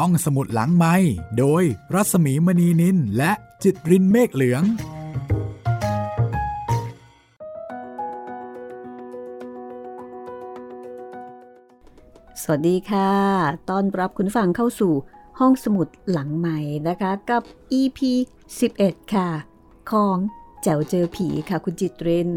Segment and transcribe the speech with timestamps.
[0.00, 0.94] ห้องสมุดหลังไม้
[1.38, 1.62] โดย
[1.94, 4.62] รัสมีมณีนินและจิตรินเมฆเหลือง
[12.42, 13.10] สวัสดีค่ะ
[13.70, 14.92] ต้อนรับคุณฟังเข้าสู่
[15.38, 16.58] ห้องสมุดหลังใหม่
[16.88, 17.42] นะคะกับ
[17.80, 17.98] EP
[18.56, 19.28] 11 ค่ะ
[19.90, 20.16] ของ
[20.62, 22.28] แจ๋วเจอผีค่ะคุณจิตริน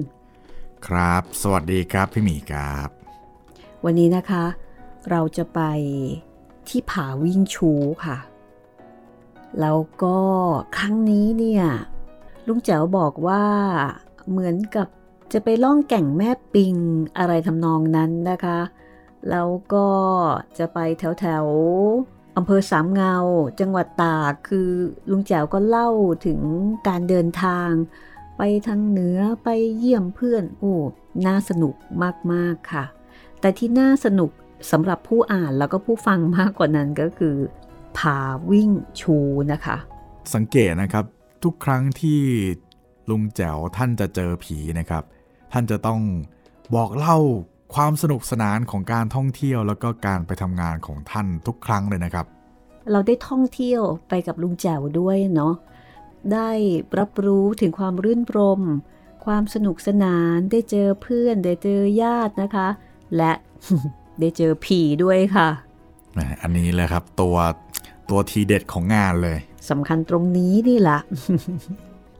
[0.87, 2.89] ครับ สวัสดีครับพี่หมีครับ
[3.85, 4.45] วันนี้นะคะ
[5.09, 5.61] เราจะไป
[6.69, 7.71] ที่ผาวิ่งชู
[8.05, 8.17] ค่ะ
[9.59, 10.19] แล้วก็
[10.77, 11.65] ครั้งนี้เนี่ย
[12.47, 13.43] ลุงแจ๋วบอกว่า
[14.29, 14.87] เหมือนกับ
[15.33, 16.75] จะไปล่องแก่งแม่ปิง
[17.17, 18.59] อะไรทำนองนั้นนะคะ
[19.29, 19.87] แล้วก็
[20.57, 23.15] จะไปแถวแถวๆอำเภอสามเงา
[23.59, 24.69] จังหวัดตากคือ
[25.09, 25.89] ลุงแจ๋วก็เล่า
[26.25, 26.39] ถึง
[26.87, 27.69] การเดินทาง
[28.37, 30.73] ไปทางเหนือไปเยี่ยมเพื่อน โอ้
[31.25, 31.75] น่าสนุก
[32.33, 32.85] มาก ๆ ค่ะ
[33.39, 34.31] แต่ที่น่าสนุก
[34.71, 37.35] สำหรับผู้อ่านแล้วก็ผู้ฟังมากกว่านั้นก็คือ
[37.97, 38.17] ผา
[38.51, 38.69] วิ่ง
[39.01, 39.17] ชู
[39.51, 39.77] นะคะ
[40.35, 41.05] สังเกตนะครับ
[41.43, 42.21] ทุกครั้งที่
[43.09, 45.03] ลุงแจ๋วท่านจะเจอผีนะครับ
[45.53, 46.01] ท่านจะต้อง
[46.75, 47.17] บอกเล่า
[47.75, 52.25] ความสนุกสนานของการท่องเที่ยวแล้วก็การไปทำงานของท่านทุกครั้งเลยนะครับ
[52.91, 55.53] เราได้ท่องเที่ยวไปกับลุงแจ๋วด้วยเนาะ
[56.33, 56.51] ได้
[56.99, 58.61] รับรู้ถึงความรื่นรม
[59.25, 62.67] ความสนุกสนานได้เจอเพื่อนได้เจอญาตินะคะ
[63.17, 63.33] และ
[64.19, 65.49] ได้เจอผีด้วยค่ะ
[66.41, 67.35] อันนี้แหละครับตัว
[68.09, 69.37] ตัวทีเด็ดของงานเลย
[69.69, 70.99] สำคัญตรงนี้นี่แหละ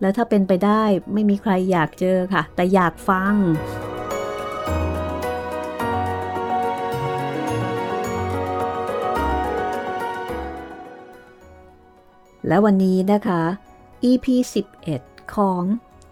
[0.02, 0.84] แล้วถ้าเป็นไปได้
[1.14, 3.34] ไม่มีใครอยากเจอค่ะ แต่อยากฟัง
[12.48, 13.42] และวันนี้นะคะ
[14.10, 14.26] EP
[14.82, 15.64] 11 ของ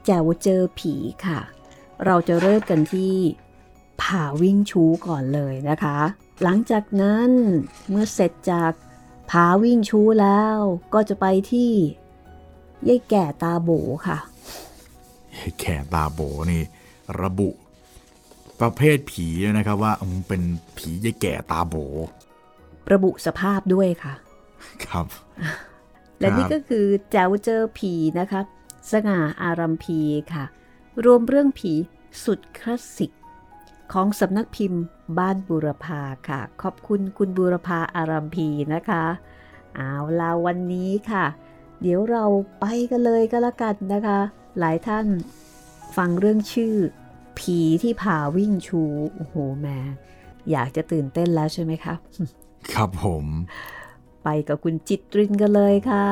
[0.06, 0.94] แจวเจอผี
[1.26, 1.40] ค่ะ
[2.06, 3.16] เราจะเริ่มกันที่
[4.02, 5.98] ผาวิ่งชูก่อนเลยนะคะ
[6.44, 7.30] หลังจากนั้น
[7.90, 8.72] เมื่อเสร็จจาก
[9.30, 10.58] ผาวิ่งชูแล้ว
[10.94, 11.72] ก็จะไปที่
[12.88, 13.70] ยายแก่ตาโบ
[14.08, 14.18] ค่ะ
[15.60, 16.20] แข่ตาโบ
[16.52, 16.62] นี่
[17.22, 17.50] ระบุ
[18.60, 20.42] ประเภทผีเลยนะครับว่าอืมเป็น
[20.78, 21.76] ผียายแก่ตาโบ
[22.94, 24.14] ระบุสภาพด้วยค่ะ
[24.86, 25.08] ครับ
[26.20, 28.42] และนี่ครับก็คือแจ๋วเจอผีนะคะ
[28.92, 30.00] สง่าอารัมพี
[30.34, 30.46] ค่ะ
[31.06, 31.74] รวมเรื่องผี
[32.24, 33.12] สุดคลาสสิก
[33.94, 34.82] ของสำนักพิมพ์
[35.18, 39.04] บ้านบูรพาค่ะ ขอบคุณคุณบูรพาอารัมพีนะคะ
[39.76, 41.26] เอาลาวันนี้ค่ะ
[41.82, 42.26] เดี๋ยวเรา
[42.60, 44.20] ไปกันเลยก็แล้วกันนะคะ
[44.60, 45.06] หลายท่าน
[45.96, 46.76] ฟังเรื่องชื่อ
[47.40, 48.82] ผีที่ผ่าวิ่งชู
[49.16, 49.78] โอ้โหแม่
[50.52, 51.96] อยากจะตื่นเต้นแล้วใช่ไหมคะ
[52.74, 53.26] ครับผม
[54.24, 56.08] ไปกับคุณจิตรินกันเลยค่ะ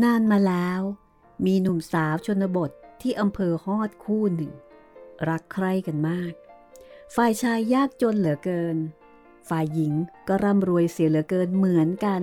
[0.03, 0.81] นานมาแล้ว
[1.45, 2.71] มีหนุ่มสาวชนบท
[3.03, 4.53] ที่อำเภอฮอดคู่หนึ่ง
[5.29, 6.33] รักใคร่กันมาก
[7.15, 8.77] ฝ่ายชายยากจนเหลือเกิน
[9.49, 9.93] ฝ่ายหญิง
[10.29, 12.23] ก็ร่ำรวยเสียเหลือเกินเหมือนกัน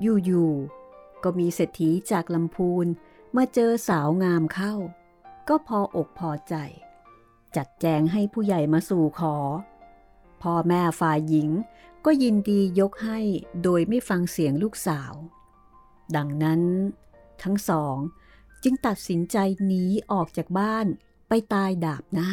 [0.00, 2.86] อยู่ๆก็มีเศรษฐีจากลำพูน
[3.36, 4.74] มาเจอสาวงามเข้า
[5.48, 6.54] ก็พออกพอใจ
[7.56, 9.36] จัดแจงให้ผู้ใหญ่มาสู่ขอ
[10.42, 11.50] พ่อแม่ฝ่ายหญิง
[12.04, 13.20] ก็ยินดียกให้
[13.62, 15.12] โดยไม่ฟังเสียงลูกสาว
[16.16, 16.60] ดังนั้น
[17.42, 17.96] ทั้งสอง
[18.68, 19.36] จึงตัดสินใจ
[19.66, 20.86] หนีออกจากบ้าน
[21.28, 22.32] ไปตายดาบหน้า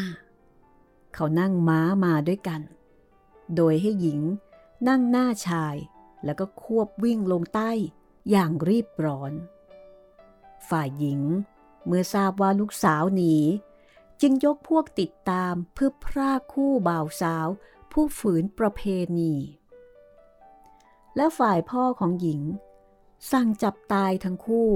[1.14, 2.62] เขานั่งม้ามาด้วยกัน
[3.56, 4.22] โดยให้หญิง
[4.88, 5.76] นั่งหน้าชาย
[6.26, 7.72] แล้วก็ควบวิ่งลงใต้
[8.30, 9.34] อย่างรีบร้อน
[10.70, 11.22] ฝ่ายหญิง
[11.86, 13.36] เมื่อทราบว่าลูกสาวหนี
[14.22, 17.48] จึงยกพวกติดตามเพื่อพรากคู่บ่าวสาว
[17.92, 18.82] ผู้ฝืนประเพ
[19.18, 19.34] ณี
[21.16, 22.42] และฝ่ายพ่อของหญิง
[23.32, 24.72] สั่งจับตายทั้งคู่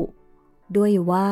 [0.75, 1.29] ด้วยว่า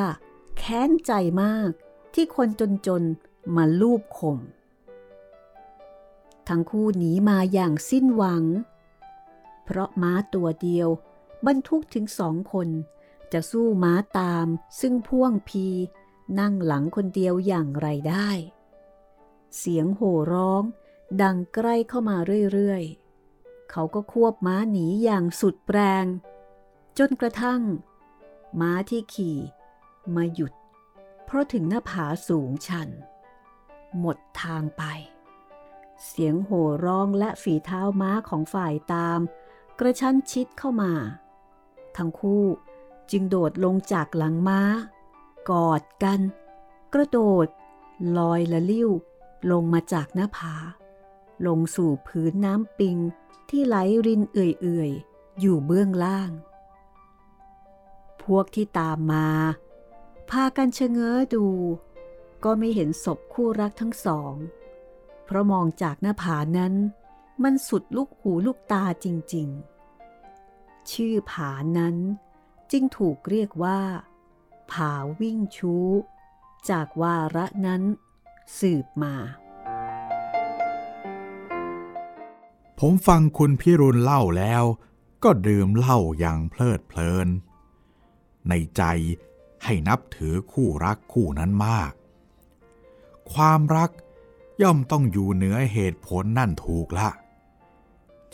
[0.57, 1.11] แค้นใจ
[1.41, 1.69] มาก
[2.13, 2.49] ที่คน
[2.87, 4.39] จนๆมาลูบข่ม
[6.47, 8.43] ทั้งคู่หนีมาอย่างสิ้นหวัง
[9.63, 10.89] เพราะม้าตัวเดียว
[11.45, 12.69] บรรทุกถึงสองคน
[13.33, 14.47] จะสู้ม้าตาม
[14.79, 15.67] ซึ่งพ่วงพี
[16.39, 18.29] นั่งหลังคนเดียวอย่างไรได้
[19.57, 20.63] เสียงโห่ร้อง
[21.21, 22.17] ดังใกล้เข้ามา
[22.53, 26.05] เรื่อยๆ เขาก็ควบม้าหนีอย่างสุดแรง
[26.97, 27.61] จนกระทั่ง
[28.59, 29.37] ม้าที่ขี่
[30.15, 30.53] มาหยุด
[31.25, 32.89] เพราะถึงหน้าผาสูงชัน
[33.99, 34.83] หมดทางไป
[36.05, 39.19] เสียงโห่ร้องและฝีเท้าม้าของฝ่ายตาม
[39.79, 40.93] กระชั้นชิดเข้ามา
[41.97, 42.43] ทั้งคู่
[43.11, 44.61] จึงโดดลงจากหลังม้า
[45.49, 46.21] กอดกัน
[46.93, 47.47] กระโดด
[48.17, 48.89] ลอยละลิ้ว
[49.51, 50.55] ลงมาจากหน้าผา
[51.47, 52.97] ลงสู่พื้นน้ำปิง
[53.49, 53.75] ที่ไหล
[54.05, 56.31] รินเอื่อยๆ อยู่เบื้องล่าง
[58.25, 59.27] พวกที่ตามมา
[60.29, 61.47] พากันเชะเง้อดู
[62.43, 64.33] ก็ไม่เห็นศพคู่รักทั้งสอง
[65.25, 66.73] เพราะมองจากหน้าผานั้น
[67.43, 71.95] มันสุดลูกหูลูกตาจริงๆ ชื่อผานั้น
[72.71, 73.79] จึงถูกเรียกว่า
[74.71, 75.87] ผาวิ่งชู้
[76.69, 77.81] จากวาระนั้น
[78.59, 79.15] สืบมา
[82.79, 84.63] ผมฟังคุณพิรุณเล่าแล้ว
[85.23, 87.27] ก็ดื่มเหล้าอย่างเพลิดเพลิน
[88.49, 88.83] ในใจ
[89.63, 91.91] ให้นับถือคู่รักคู่นั้นมาก
[93.33, 93.91] ความรัก
[94.61, 97.09] ย่อมต้องอยู่เหนือเหตุผลนั่นถูกละ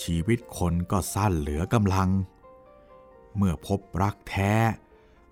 [0.02, 2.10] ชีวิตคนก็สั้นเหลือกำลัง
[3.36, 4.54] เมื่อพบรักแท้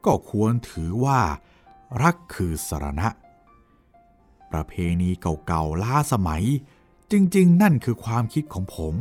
[0.06, 1.22] ก็ควรถือว่า
[2.04, 3.10] รักคือสรณะ
[4.52, 5.10] ประเพณี
[5.48, 6.44] เก่าๆล้าสมัย
[7.12, 8.96] จริงๆ นั่นคือความคิดของผม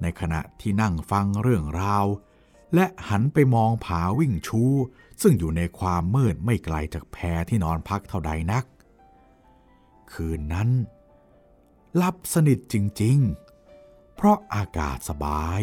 [0.00, 2.04] ในขณะที่นั่งฟังเรื่องราว
[2.74, 4.62] และหันไปมองผาวิ่งชู
[5.22, 7.16] ซึ่งอยู่ในความมืดไม่ไกลจากแพ
[7.48, 8.64] ที่นอนพักเท่าใดนัก
[10.12, 10.70] คืนนั้น
[11.96, 15.62] หลับสนิทจริงๆ เพราะอากาศสบาย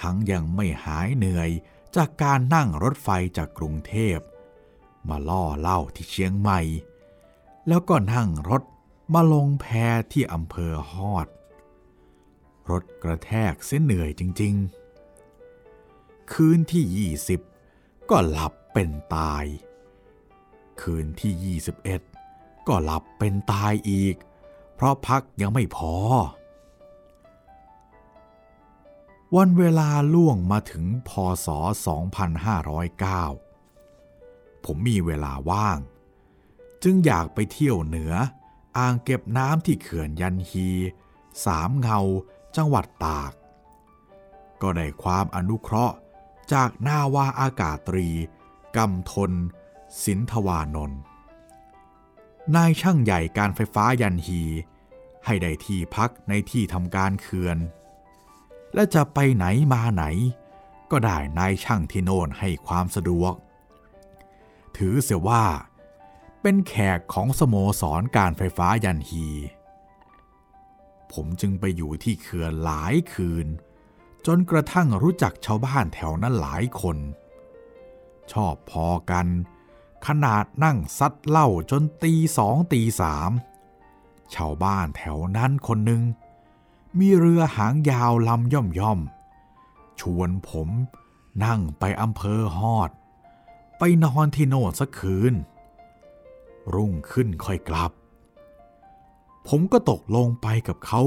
[0.00, 1.50] ทั้งยังไม่หายเหนื่อย
[1.96, 4.18] จากการนั่งรถไฟจากกรุงเทพ
[5.08, 6.60] มาล่อเล่าที่เชียงใหม่
[7.68, 8.62] แล้วก็นั่งรถ
[9.14, 9.66] มาลงแพ
[10.12, 11.26] ที่อำเภอฮอด
[12.70, 14.85] รถกระแทกเส้นเหนื่อยจริง ๆ
[16.32, 17.10] คืนที่
[17.56, 19.44] 20 ก็หลับเป็นตาย
[20.80, 21.58] คืนที่
[22.18, 24.16] 21 ก็หลับเป็นตายอีก
[24.74, 25.94] เพราะพักยังไม่พอ
[29.36, 31.10] วันเวลาล่วงมาถึงพ
[31.46, 31.48] ศ
[33.46, 35.78] 2509 ผมมีเวลาว่าง
[36.82, 38.14] จึงอยากไปเที่ยวเหนือ
[38.78, 40.68] อ่างเก็บน้ำที่เขื่อนยันฮี
[41.44, 41.98] สามเงา
[42.56, 43.32] จังหวัดตาก
[44.62, 45.96] ก็ได้ความอนุเคราะห์
[46.52, 48.08] จากนาวาอากาศตรี
[48.76, 49.32] กำทน
[50.04, 51.00] สินทวานนท์
[52.56, 54.42] นายช่างใหญ่การไฟฟ้ายันฮี
[55.24, 57.58] ให้ได้ที่พักในที่ทำการเขื่อน
[58.74, 60.04] และจะไปไหนมาไหน
[60.90, 63.34] ก็ได้นายช่างที่โน่นให้ความสะดวก
[64.76, 65.44] ถือเสียว่า
[66.42, 69.26] เป็นแขกของสโมสรการไฟฟ้ายันฮี
[71.12, 73.46] ผมจึงไปอยู่ที่เขื่อนหลายคืน
[74.26, 76.96] จนกระทั่งรู้จักชาวบ้านแถวนั้นหลายคน
[78.32, 79.26] ชอบพอกัน
[80.06, 83.30] ขนาดนั่งซัดเหล้าจนตีสองตีสาม
[84.34, 86.02] ชาวบ้านแถวนั้นคนหนึ่ง
[86.98, 89.00] มีเรือหางยาวลำย่อมย่อม
[90.00, 90.68] ชวนผม
[91.44, 92.90] นั่งไปอำเภอฮอด
[93.78, 95.34] ไปนอนที่โน่นสักคืน
[96.74, 97.92] รุ่งขึ้นค่อยกลับ
[99.48, 101.02] ผมก็ตกลงไปกับเขา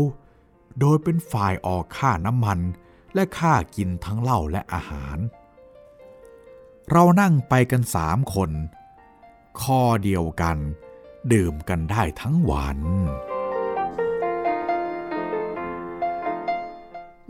[0.79, 2.59] โดยเป็นฝ่ายออกค่าน้ำมัน
[3.16, 5.18] และค่ากินทั้งเหล้าและอาหาร
[6.92, 8.51] เรานั่งไปกันสามคน
[9.62, 10.58] ข้อเดียวกัน
[11.34, 12.80] ดื่มกันได้ทั้งวัน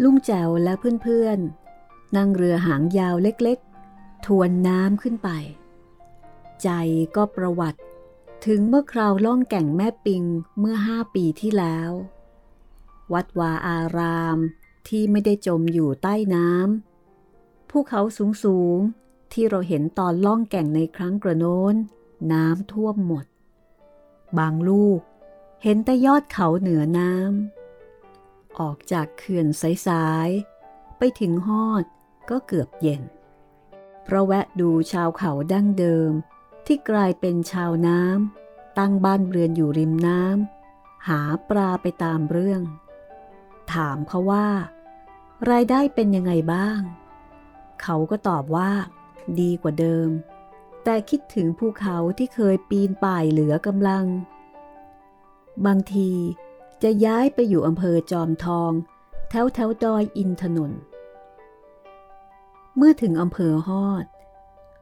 [0.04, 5.30] ลุงแจวและเพื่อนๆ นั่งเรือหางยาวเล็กๆ ทวนน้ำขึ้นไป
[6.64, 6.70] ใจ
[7.16, 7.82] ก็ประวัติ
[8.46, 10.24] ถึงเมื่อคราวล่องแก่งแม่ปิง
[10.60, 11.92] เมื่อห้าปีที่แล้ว
[13.14, 14.38] วัดวาอาราม
[14.88, 18.02] ที่ไม่ได้จมอยู่ใต้น้ำภูเขา
[18.44, 21.76] สูงๆที่เราเห็นตอนล่องแก่งในครั้งกระโน้น
[22.32, 23.26] น้ำท่วมหมด
[24.38, 25.00] บางลูก
[25.64, 29.48] เห็นแต่ยอดเขาเหนือน้ำออกจากเขื่อน
[29.88, 31.84] สายๆ ไปถึงฮอด
[32.30, 33.02] ก็เกือบเย็น
[34.04, 36.12] เพราะแวะดูชาวเขาดั้งเดิม
[36.66, 42.62] ที่กลายเป็นชาวน้ำตั้งบ้านเรือนอยู่ริมน้ำหาปลาไปตามเรื่อง
[43.74, 44.48] ถามเขาว่า
[45.52, 46.80] รายได้เป็นยังไงบ้าง
[47.82, 48.72] เขาก็ตอบว่า
[49.40, 50.10] ดีกว่าเดิม
[50.84, 54.06] แต่คิดถึงภูเขาที่เคยปีนป่ายเหลือกำลัง
[55.66, 56.12] บางที
[56.84, 58.72] จะย้ายไปอยู่อำเภอจอมทอง
[59.30, 60.82] แถวแถวดอยอินทนนท์
[62.76, 64.06] เมื่อถึงอำเภอฮอด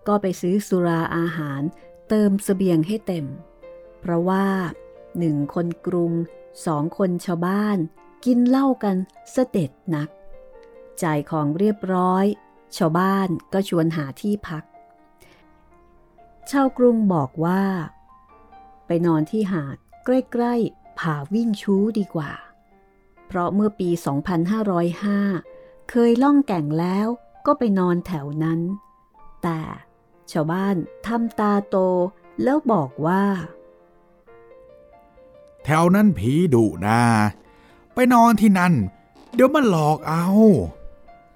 [0.08, 1.62] ก็ไปซื้อสุราอาหาร
[2.10, 3.26] เติมสเสบียงให้เต็ม
[4.00, 4.48] เพราะว่า
[5.18, 6.12] หนึ่งคนกรุง
[6.66, 7.78] สองคนชาวบ้าน
[8.28, 8.98] กินเหล้ากัน
[9.32, 10.10] เสด็จนัก
[11.04, 12.26] จ่ายของเรียบร้อย
[12.78, 14.64] ชาวบ้านก็ชวนหาที่พัก
[16.52, 17.64] ชาวกรุงบอกว่า
[18.88, 22.32] ไปนอนที่หาดใกล้ๆผาวิ่งชู้ดีกว่า
[23.28, 23.90] เพราะเมื่อปี
[25.10, 27.08] 2505 เคยล่องแก่งแล้ว
[27.46, 28.60] ก็ไปนอนแถวนั้น
[29.44, 29.62] แต่
[30.32, 30.76] ชาวบ้าน
[31.08, 31.76] ทำตาโต
[32.44, 33.24] แล้วบอกว่า
[35.64, 37.02] แถวนั้นผีดุนะ
[38.00, 38.74] ไปนอนที่นั่น
[39.34, 40.26] เดี๋ยวมันหลอกเอา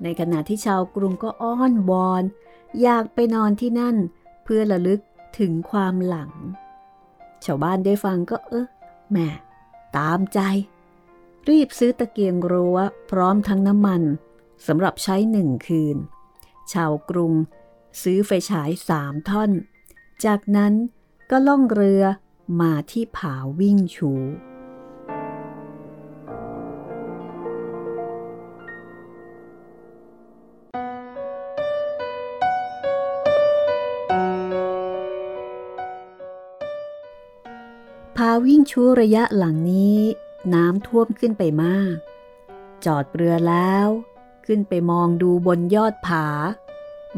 [0.04, 2.24] ในขณะที่ชาวกรุงก็อ้อนวอน
[2.82, 3.96] อยากไปนอนที่นั่น
[4.44, 5.02] เพื่อระลึก
[5.40, 6.32] ถึงความหลัง
[7.46, 8.68] ชาวบ้านได้ฟังก็เออ
[9.12, 9.30] แม่
[9.98, 10.40] ตามใจ
[11.50, 12.78] รีบซื้อตะเกียงรั้ว
[13.12, 14.02] พร้อมทั้งน้ำมัน
[14.68, 15.98] สำหรับใช้หนึ่งคืน
[16.74, 17.34] ชาวกรุง
[18.02, 19.52] ซื้อไฟฉายสามท่อน
[20.26, 20.74] จากนั้น
[21.30, 22.04] ก็ล่องเรือ
[22.62, 24.12] มาที่ผาวิ่งชู
[38.62, 40.00] งชูระยะหลังนี้
[40.54, 41.96] น้ำท่วมขึ้นไปมาก
[42.86, 43.88] จอดเรือแล้ว
[44.46, 46.28] ขึ้นไปมองดูบนยอดผา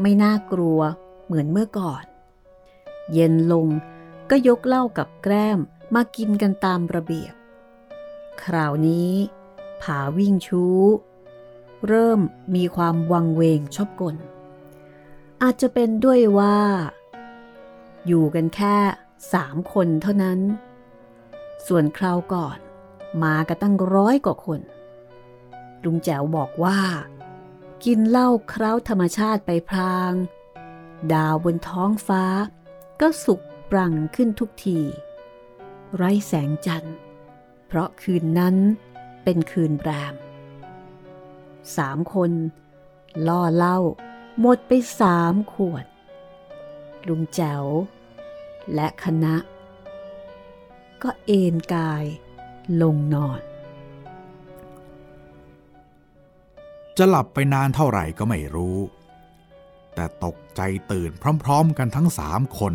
[0.00, 0.80] ไม่น่ากลัว
[1.24, 2.04] เหมือนเมื่อก่อน
[3.12, 3.66] เย็นลง
[4.30, 5.58] ก็ยกเหล้ากับแกล้ม
[5.94, 7.34] มากินกันตามระเบียบ
[8.42, 9.12] คราวนี้
[9.82, 10.78] ผาวิ่งชู้
[11.86, 12.20] เริ่ม
[12.54, 14.16] มีความวังเวงชอบกล
[15.42, 16.58] อาจจะเป็นด้วยว่า
[18.06, 18.76] อยู่กันแค่
[19.32, 20.40] สามคนเท่านั้น
[21.66, 22.58] ส่วนคราวก่อน
[23.22, 24.60] มากันตั้งร้อยกว่าคน
[25.84, 26.80] ลุงแจ๋วบอกว่า
[27.84, 30.12] กินเหล้าเคล้าธรรมชาติไปพราง
[31.12, 32.24] ดาวบนท้องฟ้า
[33.00, 34.80] ก็สุกปรังขึ้นทุกที
[35.94, 36.96] ไร้แสงจันทร์
[37.66, 38.56] เพราะคืนนั้น
[39.24, 40.14] เป็นคืนแรม
[41.76, 42.32] สามคน
[43.26, 43.78] ล่อเหล้า
[44.40, 45.86] หมดไปสามขวด
[47.08, 47.64] ลุงแจ๋ว
[48.74, 49.34] และคณะ
[51.02, 52.04] ก็เอนกาย
[52.82, 53.40] ลงนอน
[56.96, 58.78] จะหลับไปนานเท่าไหร่ก็ไม่รู้
[59.94, 60.60] แต่ตกใจ
[60.92, 61.10] ตื่น
[61.44, 62.74] พร้อมๆกันทั้งสามคน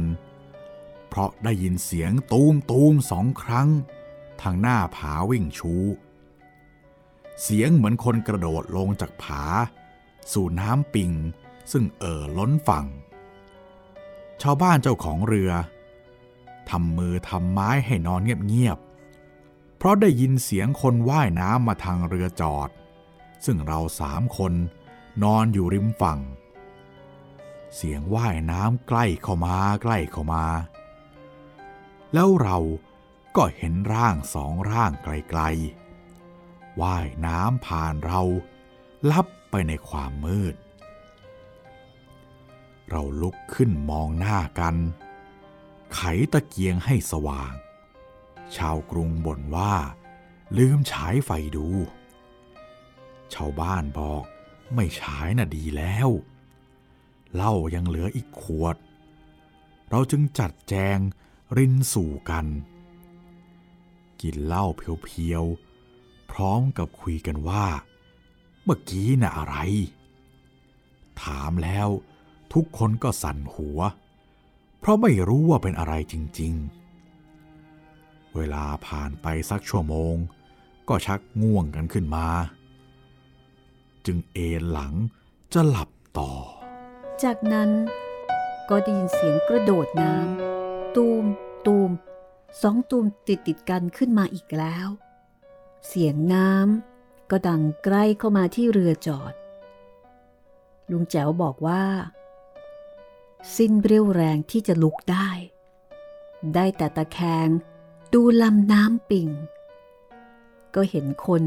[1.10, 3.70] เพราะได้ยินเสียงตูมตูมสองครั้ง
[4.42, 5.74] ทางหน้าผาวิ่งชู
[7.44, 9.44] เสียงเหมือนคนกระโดดลงจากผา
[10.34, 11.12] สู่น้ำปิง
[11.72, 12.86] ซึ่งเอ่อล้นฝั่ง
[14.42, 15.52] ชาวบ้านเจ้าของเรือ
[16.70, 22.70] ทำมือทำไม้ให้นอนเงียบๆ เพราะได้ยินเสียงคนว่ายน้ำมาทางเรือจอด
[23.46, 24.54] ซึ่งเราสามคน
[25.24, 26.20] นอนอยู่ริมฝั่ง
[27.76, 30.46] เสียงว่ายน้ำใกล้เข้ามาใกล้เข้ามา
[32.14, 32.58] แล้วเรา
[33.36, 38.22] ก็เห็นร่างสองร่างไกลๆ ว่ายน้ำผ่านเรา
[39.12, 40.56] ลับไปในความมืด
[42.90, 44.76] เราลุกขึ้นมองหน้ากัน
[45.94, 46.00] ไข
[46.34, 47.54] ตะเกียงให้สว่าง
[48.56, 49.76] ชาวกรุงบ่นว่า
[50.58, 51.68] ลืมฉายไฟดู
[53.34, 54.24] ชาวบ้านบอก
[54.74, 56.10] ไม่ฉายน่ะดีแล้ว
[57.34, 58.76] เหล้ายังเหลืออีกขวด
[59.90, 60.98] เราจึงจัดแจง
[61.58, 62.46] รินสู่กัน
[64.22, 67.66] กินเหล้าเพียวๆ พร้อมกับคุยกันว่า
[68.64, 69.56] เมื่อกี้น่ะอะไร
[71.24, 71.90] ถามแล้ว
[72.54, 73.80] ทุกคนก็สั่นหัว
[74.80, 76.54] เพราะไม่รู้ว่าเป็นอะไรจริง
[77.40, 80.16] ๆ เวลาผ่านไปสักชั่วโมง
[80.90, 82.28] ก็ชักง่วงกันขึ้นมา
[84.06, 84.94] จึงเอนหลัง
[85.54, 86.32] จะหลับต่อ
[87.24, 87.70] จากนั้น
[88.70, 91.26] ก็ได้ยินเสียงกระโดดน้ำตูม
[91.66, 91.92] ตูม
[92.62, 94.88] สองตูมติดติดกันขึ้นมาอีกแล้ว
[95.88, 99.34] เสียงน้ำก็ดังใกล้เข้ามาที่เรือจอด
[100.92, 101.84] ลุงแจ๋วบอกว่า
[103.56, 105.30] สิ้นเรี่ยวแรงที่จะลุกได้
[106.54, 107.48] ได้แต่ตะแคง
[108.14, 109.30] ดูลำน้ำปิ่ง
[110.76, 111.44] ก็เห็นคน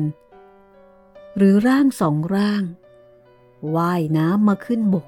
[1.37, 2.62] หรือร่างสองร่าง
[3.76, 5.06] ว่ายน้ำมาขึ้นบก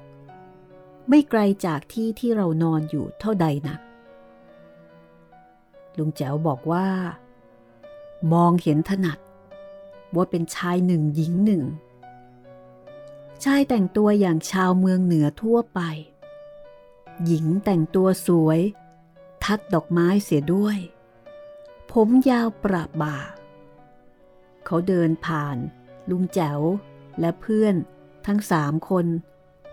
[1.09, 3.79] ไม่ไกลจากที่ที่เรานอนอยู่เท่าใดนัก
[5.97, 6.87] ลุงแจ๋วบอกว่า
[8.33, 9.19] มองเห็นถนัด
[10.15, 11.63] ว่าเป็นชายหนึ่งหญิงหนึ่ง
[13.43, 15.79] ชายแต่งตัวอย่างชาวเมืองเหนือทั่วไป
[17.25, 18.59] หญิงแต่งตัวสวย
[19.43, 20.77] ทัดดอกไม้เสียด้วย
[21.91, 23.17] ผมยาวประบ่า
[24.65, 25.57] เขาเดินผ่าน
[26.09, 26.59] ลุงแจ๋ว
[27.19, 27.75] และเพื่อน
[28.25, 29.05] ทั้งสามคน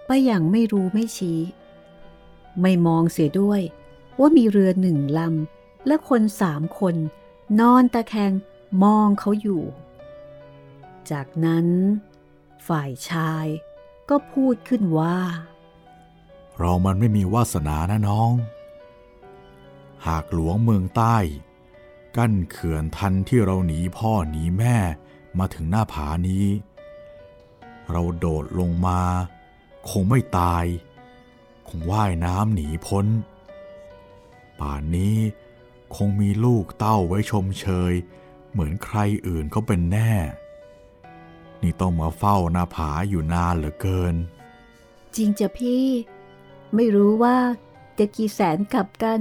[0.07, 1.41] ไปอย่างไม่รู้ไม่ชี้
[2.61, 3.61] ไม่มองเสียด้วย
[4.21, 6.97] ว่ามีเรือหนึ่งลำและคนสามคน
[7.61, 8.33] นอนตะแคง
[8.83, 9.63] มองเขาอยู่
[11.11, 11.67] จากนั้น
[12.67, 13.47] ฝ่ายชาย
[14.11, 15.19] ก็พูดขึ้นว่า
[16.59, 18.32] เรามันไม่มีวาสนานะน้อง
[20.06, 21.16] หากหลวงเมืองใต้
[22.16, 24.76] กั้นเขื่อนทันที่เราหนีพ่อหนีแม่
[25.38, 26.47] มาถึงหน้าผานี้
[27.90, 29.00] เราโดดลงมา
[29.90, 30.64] คงไม่ตาย
[31.68, 33.06] คงว่ายน้ำหนีพ้น
[34.61, 35.16] ป่านนี้
[35.97, 37.92] คงมีลูกเต้าไว้ชมเชย
[38.50, 40.12] เหมือนใครอื่นเขาเป็นแน่
[41.62, 44.14] นี่ต้องมาเฝ้าหน้าผาอยู่นานเหลือเกิน
[45.16, 45.87] จริงจ้ะพี่
[46.75, 47.38] ไม่รู้ว่า
[47.99, 49.21] จะกี่แสนกลับกัน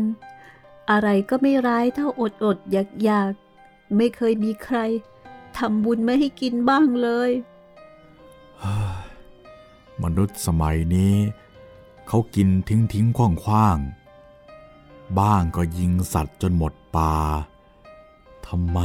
[0.92, 3.34] อะไรก็ไม่ร้ายเท่าอดอดอยากอยาก
[3.98, 4.78] ไม่เคยมีใคร
[5.58, 7.32] ทำบุญไม่ให้กินบ้างเลย
[10.04, 11.16] มนุษย์สมัยนี้
[12.08, 13.78] เขากินทิ้งทิ้งคว่างคว่าง
[15.20, 17.16] บ้างก็ยิงสัตว์จนหมดป่า
[18.48, 18.80] ทำไม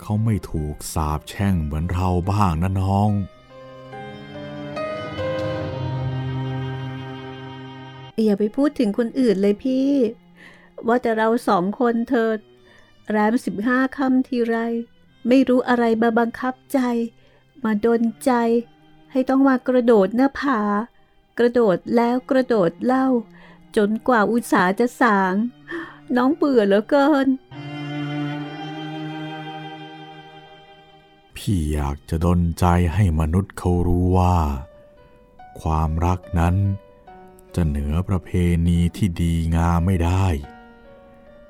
[0.00, 3.10] เขาไม่ถูกสาบแช่งเหมือนเราบ้างนะน้อง
[8.24, 9.90] อย่าไปพูดถึงคนอื่นเลยพี่
[10.86, 12.38] ว่าแต่เราสองคนเถิด
[13.10, 14.56] แรมสิบห้าคำทีไร
[15.28, 16.78] ไม่รู้อะไรมาบังคับใจ
[17.64, 18.32] มาดนใจ
[19.12, 20.60] ให้ต้องมากระโดดหน้าผา
[21.38, 23.06] กระโดดแล้วกระโดดเล่า
[23.76, 25.34] จนกว่าอุตสาจะสาง
[26.16, 27.28] น้องเบื่อเหลือเกิน
[31.36, 34.36] พี่อยากจะดนใจให้มนุษย์เขารู้ว่า
[35.60, 36.56] ความรักนั้น
[37.56, 38.30] จะเหนือประเพ
[38.68, 40.26] ณีที่ดีงามไม่ได้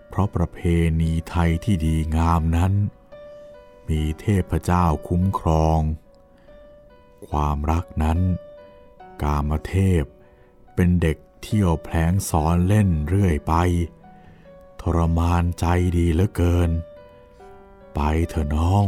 [0.08, 0.58] เพราะประเพ
[1.00, 2.72] ณีไทยที่ดีงามนั้น
[3.88, 5.80] มีเทพเจ้าคุ้มครอง
[7.28, 8.18] ความรักนั้น
[9.22, 10.04] กามเทพ
[10.74, 13.54] เป็นเด็กเที่ยวแผลงสอนเล่นเรื่อยไป
[14.80, 16.70] ทรมานใจดีเหลือเกิน
[17.94, 18.84] ไปเถอะน้อง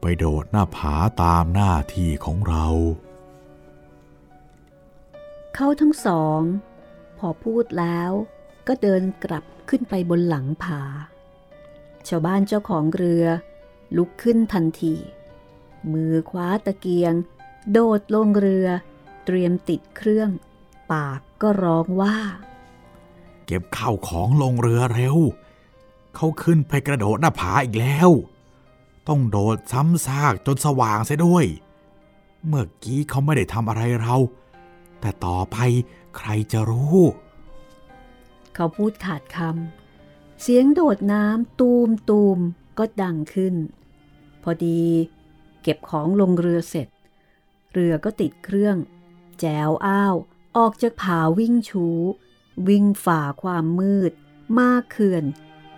[0.00, 2.66] ไปโดดหน้าผาตามหน้าที่ของเรา
[5.54, 6.40] เขาทั้งสอง
[7.18, 8.10] พอพูดแล้ว
[8.66, 10.82] ก็เดินกลับขึ้นไปบนหลังผา
[12.08, 13.24] ชาวบ้านเจ้าของเรือ
[13.96, 14.94] ลุกขึ้นทันที
[15.92, 17.14] มือคว้าตะเกียง
[17.72, 18.66] โดดลงเรือ
[19.24, 20.30] เตรียมติดเครื่อง
[20.92, 22.16] ปากก็ร้องว่า
[23.46, 25.16] เก็บข้าวของลงเรือเร็ว
[26.16, 28.10] เขาขึ้นไปกระโดดหน้าผาอีกแล้ว
[29.08, 31.46] ต้องโดดซ้ำซากจนสว่างเสียด้วย
[32.46, 34.16] เมื่อกี้เขาไม่ได้ทำอะไรเรา
[35.02, 35.56] แต่ต่อไป
[36.16, 36.96] ใครจะรู้
[38.54, 42.38] เขาพูดขาดคำ เสียงโดดน้ำตูมตูม
[42.78, 43.54] ก็ดังขึ้น
[44.42, 44.82] พอดี
[45.62, 46.88] เก็บของลงเรือเสร็จ
[47.72, 48.76] เรือก็ติดเครื่อง
[49.40, 50.14] แจวอ้าว
[50.56, 51.86] ออกจากผาวิ่งชู
[52.68, 54.12] วิ่งฝ่าความมืด
[54.58, 55.24] มาเขื่อน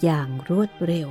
[0.02, 1.10] อย่างรวดเร็ว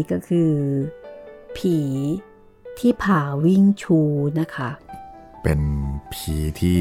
[0.00, 0.52] นี่ก็คือ
[1.56, 1.76] ผี
[2.78, 4.00] ที่ผาวิ่งชู
[4.40, 4.70] นะคะ
[5.42, 5.60] เป็น
[6.12, 6.80] ผีที่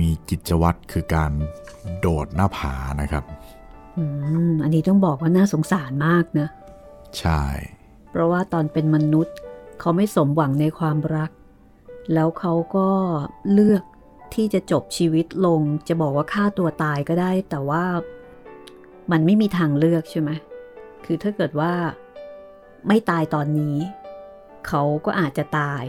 [0.00, 1.32] มีกิจวัตรคือการ
[2.00, 3.24] โดดหน้าผานะครับ
[3.96, 4.04] อื
[4.50, 6.48] มอันนี้ต้องบอกว่าน่าสงสารมากนะ
[7.18, 7.42] ใช่
[8.10, 9.36] เพราะว่าตอนเป็นมนุษย์
[9.80, 11.30] เขาไม่สมหวังในความรัก
[12.14, 12.88] แล้วเขาก็
[13.52, 13.82] เลือก
[14.34, 17.84] ที่จะจบชีวิตลง จะบอกว่าฆ่าตัวตายก็ได้ แต่ว่า
[19.10, 20.30] มันไม่มีทางเลือกใช่ไหม
[21.04, 21.72] คือถ้าเกิดว่า
[22.86, 23.76] ไม่ตายตอนนี้
[24.66, 25.82] เขาก็อาจจะตาย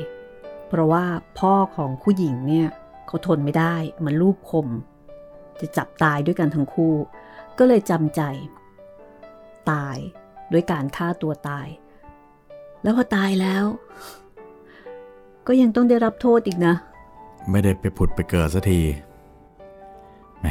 [0.68, 1.06] เพราะว่า
[1.40, 2.68] พ่อของผู้หญิงเนี่ย
[3.08, 3.76] เขาทนไม่ได้
[4.06, 4.68] มันรูปคม
[5.60, 6.94] จะจับตายด้วยกันทั้งคู่
[7.58, 8.22] ก็เลยจำใจ
[9.72, 9.98] ตาย
[10.52, 11.68] ด้วยการฆ่าตัวตาย
[12.84, 13.66] แล้วพอตายแล้ว
[15.48, 16.76] ก็ยังต้องได้รับโทษอีกนะ
[17.52, 18.82] ไม่ได้ไปผุดไปเกิดสักที
[20.40, 20.48] แหม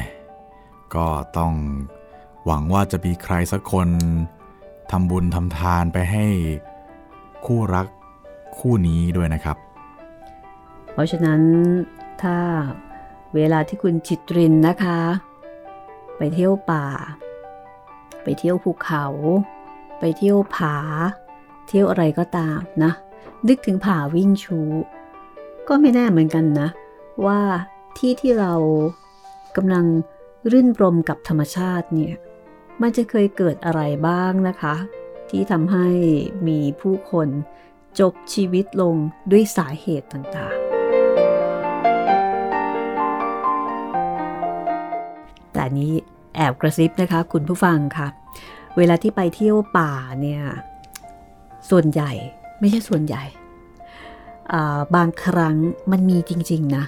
[0.95, 1.53] ก็ต้อง
[2.47, 3.89] หวังว่าจะมีใครสักคน
[4.91, 6.25] ทำบุญทำทานไปให้
[7.47, 7.87] คู่รัก
[8.59, 9.57] คู่นี้ด้วยนะครับ
[10.93, 11.41] เพราะฉะนั้น
[12.23, 12.37] ถ้า
[13.35, 14.99] เวลาที่คุณจิตรินนะคะ
[16.17, 16.87] ไปเที่ยวป่า
[18.23, 19.07] ไปเที่ยวภูเขา
[19.99, 20.77] ไปเที่ยวผา
[21.69, 22.93] เที่ยวอะไรก็ตามนะ
[23.49, 24.59] นึกถึงผาวิ่งชู
[25.69, 26.69] ก็ไม่แน่เหมือนกันนะ
[27.27, 27.41] ว่า
[27.99, 28.55] ที่ที่เรา
[29.57, 29.85] กำลัง
[30.51, 32.15] รื่นรมกับธรรมชาติเนี่ย
[32.83, 34.75] มันจะเคยเกิดอะไรบ้างนะคะ
[35.31, 35.89] ที่ทำให้
[36.49, 37.29] มีผู้คน
[38.01, 38.95] จบชีวิตลง
[39.31, 40.69] ด้วยสาเหตุต่างๆ
[45.53, 45.93] แต่นี้
[46.35, 48.09] แอบกระซิบนะคะคุณผู้ฟังค่ะ
[48.77, 50.43] เวลาที่ไปเที่ยวป่าเนี่ย
[51.71, 52.11] ส่วนใหญ่
[52.61, 53.25] ไม่ใช่ส่วนใหญ่
[54.97, 55.57] บางครั้ง
[55.91, 56.85] มันมีจริง ๆ นะ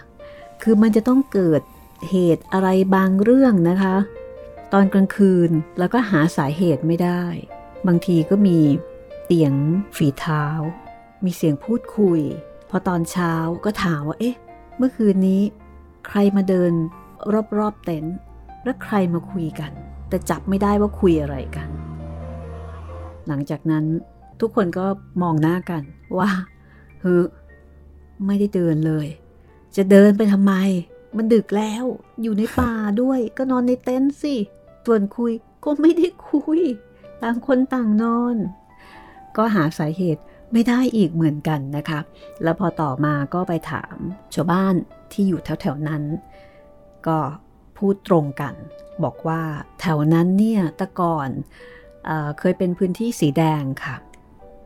[0.62, 1.62] คือมันจะต้องเกิด
[2.10, 3.94] เหตุอะไรบางเรื่องนะคะ
[4.72, 7.22] ตอนกลางคืนแล้วก็หาสาเหตุไม่ได้
[7.86, 8.58] บางทีก็มี
[9.24, 9.54] เสียง
[9.96, 10.44] ฝีเท้า
[11.24, 12.20] มีเสียงพูดคุย
[12.70, 14.36] พอตอนเช้าก็ถามว่า เอ๊ะ
[14.78, 15.42] เมื่อคืนนี้
[16.06, 16.72] ใครมาเดิน
[17.58, 18.16] รอบๆเต็นท์
[18.64, 19.72] แล้วใครมาคุยกัน
[20.08, 21.68] แต่จับไม่ได้ว่าคุยอะไรกัน
[23.26, 23.84] หลังจากนั้น
[24.40, 24.86] ทุกคนก็
[25.22, 25.82] มองหน้ากัน
[26.18, 26.30] ว่า
[27.00, 27.18] เฮ้
[28.26, 29.06] ไม่ได้เดินเลย
[29.76, 30.52] จะเดินไปทำไม
[31.16, 31.84] มันดึกแล้ว
[32.22, 34.34] อยู่ในป่าด้วย ก็นอนในเต็นท์สิ
[34.86, 35.32] ส่วนคุย
[35.64, 36.60] ก็ไม่ได้คุย
[37.22, 38.36] ต่างคนต่างนอน
[39.36, 42.00] ก็หาสาเหตุไม่ได้อีกเหมือนกันนะคะ
[42.42, 43.96] แล้วพอต่อมาก็ไปถาม
[44.34, 44.74] ชาวบ้าน
[45.12, 46.02] ที่อยู่แถวๆนั้น
[47.06, 47.18] ก็
[47.78, 48.54] พูดตรงกัน
[49.04, 49.40] บอกว่า
[49.80, 51.28] แถวนั้นเนี่ยแต่ก่อน
[52.06, 53.96] เอเคยเป็นพื้นที่สีแดงค่ะ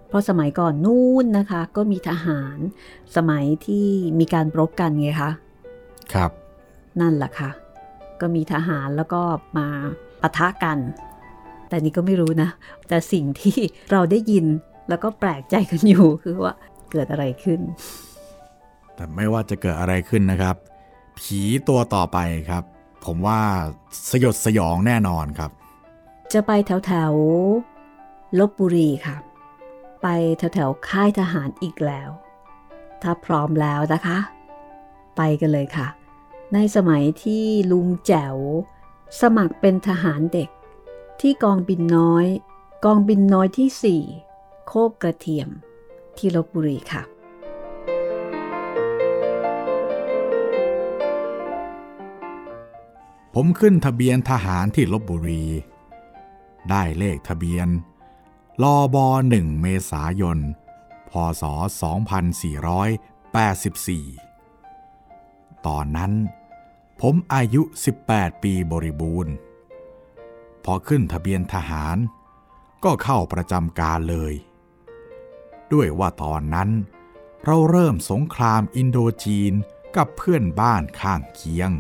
[0.09, 2.59] เพราะสมัยก่อนนู่นนะคะ ก็มีทหาร
[3.16, 3.87] สมัยที่
[4.18, 5.31] มีการรบกันไงคะ
[6.12, 6.31] ครับ
[7.00, 7.50] นั่นแหละค่ะ
[8.20, 9.22] ก็มีทหารแล้วก็
[9.59, 9.68] มา
[10.25, 10.79] ปะทะกัน
[11.69, 12.51] แต่นี่ก็ไม่รู้นะ
[12.89, 13.57] แต่สิ่งที่
[13.93, 14.47] เราได้ยิน
[14.89, 16.55] แล้วก็แปลกใจกันอยู่คือว่า
[16.93, 17.61] เกิดอะไรขึ้น
[18.95, 20.57] แต่ไม่ว่าจะเกิดอะไรขึ้นนะครับ
[21.19, 22.19] ผีตัวต่อไป
[22.51, 22.65] ครับ
[23.05, 23.41] ผมว่า
[24.11, 25.51] สยดสยองแน่นอนครับ
[26.33, 27.13] จะไปแถวแถว
[28.39, 29.17] ลบบุรีค่ะ
[30.03, 30.07] ไป
[30.39, 32.11] แถวแถวค่ายทหารอีกแล้ว
[33.03, 34.19] ถ้าพร้อมแล้วนะคะ
[35.17, 35.89] ไปกันเลยค่ะ
[36.55, 38.37] ในสมัยที่ลุงแจ๋ว
[39.20, 40.50] สมัครเป็นทหารเด็ก
[41.20, 42.27] ที่กองบินน้อย
[42.85, 45.48] กองบินน้อยที่ 4 โคกกระเทียม
[46.16, 47.03] ที่ลบบุรีค่ะ
[53.35, 55.44] ผมขึ้นทะเบียนทหารที่ลบบุรี
[56.70, 57.68] ได้เลขทะเบียน
[58.62, 60.38] ลอบอหนึ่งเมษายน
[61.11, 61.42] พศ
[64.35, 66.12] 2484 ตอนนั้น
[67.00, 67.62] ผมอายุ
[68.02, 69.35] 18 ปีบริบูรณ์
[70.64, 71.96] พอขึ้นทะเบียนทหาร
[72.85, 74.35] ก็เข้าประจำการเลย
[75.72, 76.70] ด้วยว่าตอนนั้น
[77.44, 79.52] เราเริ่มสงครามอินโดจีน
[79.96, 81.70] กับเพื่อนบ้านข้างเคียง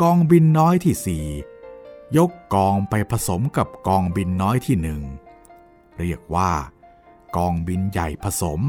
[0.00, 1.26] กองบินน้อยที่สี่
[2.16, 5.02] ยกกองไปผสมกับกองบินน้อยที่หนึ่ง
[5.98, 6.52] เรียกว่า
[7.36, 8.60] กองบินใหญ่ผสม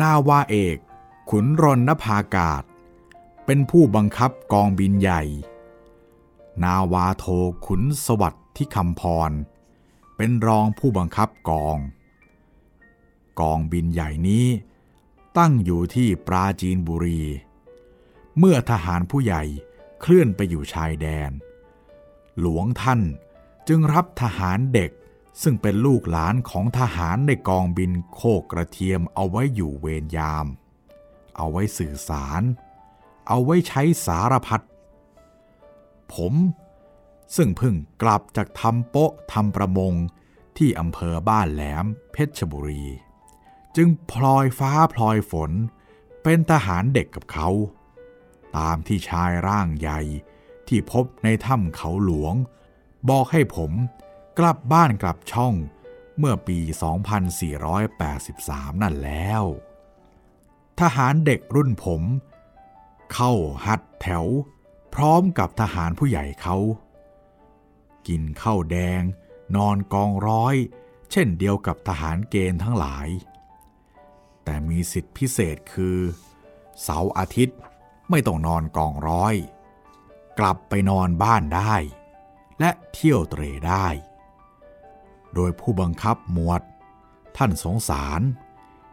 [0.00, 0.76] นาวาเอก
[1.30, 2.62] ขุนรนนภากาศ
[3.46, 5.22] เป็นผู้บังคับกองบินใหญ่
[6.62, 7.24] นาวาโท
[7.66, 9.32] ขุนสวัสดิ์ที่คำพร
[10.16, 11.78] เป็นรองผู้บังคับกอง
[13.40, 14.46] กองบินใหญ่นี้
[15.38, 17.22] ตั้งอยู่ที่ปราจีนบุรี
[18.38, 19.42] เมื่อทหารผู้ใหญ่
[20.00, 21.30] เคลื่อนไปอยู่ชายแดน
[22.40, 23.00] หลวงท่าน
[23.68, 24.90] จึงรับทหารเด็ก
[25.42, 30.46] ซึ่งเป็นลูกหลานของทหารในกองบินโคกกระเทียมเอาไว้อยู่เวรยาม
[31.36, 32.42] เอาไว้สื่อสาร
[33.26, 34.64] เอาไว้ใช้สารพัด
[36.14, 36.34] ผม
[37.36, 39.94] ซึ่งเพิ่งกลับจากทำโป๊ะทำประมง
[40.56, 42.84] ที่อำเภอบ้านแหลมเพชรบุรี
[43.76, 45.52] จึงพลอยฟ้าพลอยฝน
[46.22, 47.48] เป็นทหารเด็กกับเขา
[48.56, 50.00] ตามที่ชายร่างใหญ่
[50.68, 52.34] ที่พบในถ้ำเขาหลวง
[53.08, 53.72] บอกให้ผม
[54.38, 55.54] กลับบ้านกลับช่อง
[56.18, 56.58] เมื่อปี
[57.90, 59.44] 2483 นั่นแล้ว
[60.80, 62.02] ทหารเด็กรุ่นผม
[63.14, 63.32] เข้า
[63.66, 64.26] หัดแถว
[64.94, 66.56] พร้อมกับทหารผู้ใหญ่เขา
[68.08, 69.02] กินข้าวแดง
[69.56, 70.54] นอนกองร้อย
[71.10, 73.08] เช่นเดียวกับทหารเกณฑ์ทั้งหลาย
[74.44, 75.98] แต่มีสิทธิพิเศษคือ
[76.82, 77.58] เสาร์อาทิตย์
[78.10, 79.34] ไม่ต้องนอนกองร้อย
[80.38, 81.74] กลับไปนอนบ้านได้
[82.58, 83.86] และเที่ยวเตรได้
[85.34, 86.62] โดยผู้บังคับหมวด
[87.36, 88.20] ท่านสงสาร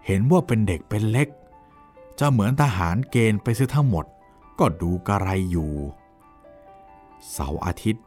[0.05, 1.29] เห็นว่าเป็นเด็กเป็นเล็ก
[2.23, 4.05] จะเหมือนทหารเกณฑ์ไปเสียทั้งหมด
[4.59, 5.73] ก็ดูกระไรอยู่
[7.31, 8.05] เสาร์อาทิตย์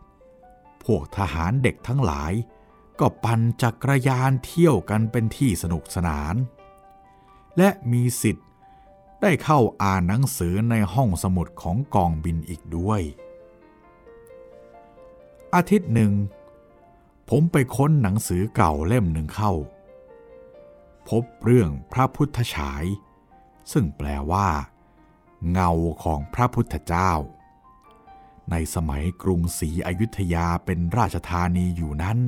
[0.85, 2.33] พวกทหารเด็กทั้งหลาย
[3.00, 6.35] ก็ปั่นจักรยานเที่ยวกันเป็นที่สนุกสนาน
[7.59, 8.48] และมีสิทธิ์
[9.22, 13.00] ได้เข้าอ่านหนังสือในห้องสมุดของกองบินอีกด้วย
[15.55, 16.12] อาทิตย์หนึ่ง
[17.31, 19.53] ผมไปค้นหนังสือเก่าเล่มหนึ่งเข้า
[21.09, 22.85] พบเรื่องพระพุทธฉาย
[23.72, 24.48] ซึ่งแปลว่า
[25.50, 25.70] เงา
[26.03, 27.12] ของพระพุทธเจ้า
[28.50, 32.18] ในสมัยกรุงศรีอยุธยาเป็นราชธานีอยู่นั้น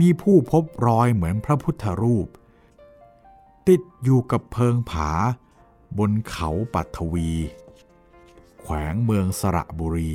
[0.00, 2.28] มีผู้พบรอยเหมือนพระพุทธรูป
[3.68, 5.10] ติดอยู่กับเพิงผา
[5.98, 7.30] บนเขาปัทวี
[8.60, 10.14] แขวงเมืองสระบุรี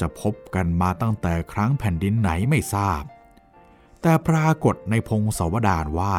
[0.00, 3.02] จะพบกันมาตั้งแต่ครั้งแผ่นดินไหนไม่ทราบ
[4.02, 6.16] แต่ปรากฏในพงศาวดารว่า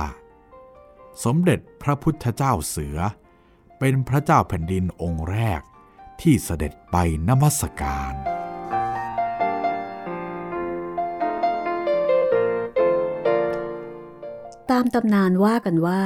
[1.23, 2.97] สมเด็จพระพุทธเจ้าเสือ
[3.80, 5.62] เป็นพระเจ้าแผ่นดินองค์แรก
[6.21, 6.95] ที่เสด็จไป
[7.27, 8.13] นมัสการ
[14.71, 16.03] ตามตำนานว่ากันว่า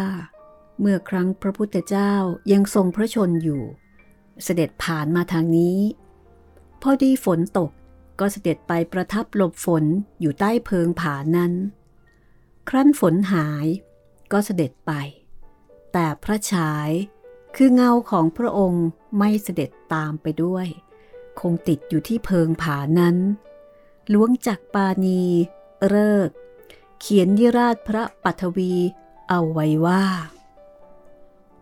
[0.79, 2.13] เมื่อครั้งพระพุทธเจ้า
[2.51, 3.63] ยังทรงพระชนอยู่
[4.43, 5.79] เสด็จผ่านมาทางนี้
[6.81, 7.71] พอดีฝนตก
[8.19, 9.83] ก็เสด็จไปประทับหลบฝน
[10.19, 11.53] อยู่ใต้เพิงผานั้น
[12.69, 13.67] ครั้นฝนหาย
[14.31, 14.91] ก็เสด็จไป
[15.93, 16.89] แต่พระฉาย
[17.55, 18.85] คือเงาของพระองค์
[19.17, 20.67] ไม่เสด็จตามไปด้วย
[21.39, 23.17] คงติดอยู่ที่เพิงผานั้น
[24.13, 25.23] ล้วงจากปานี
[25.87, 26.29] เลิก
[26.99, 28.73] เขียนยิราชพระปัทวี
[29.29, 30.05] เอาไว้ว่า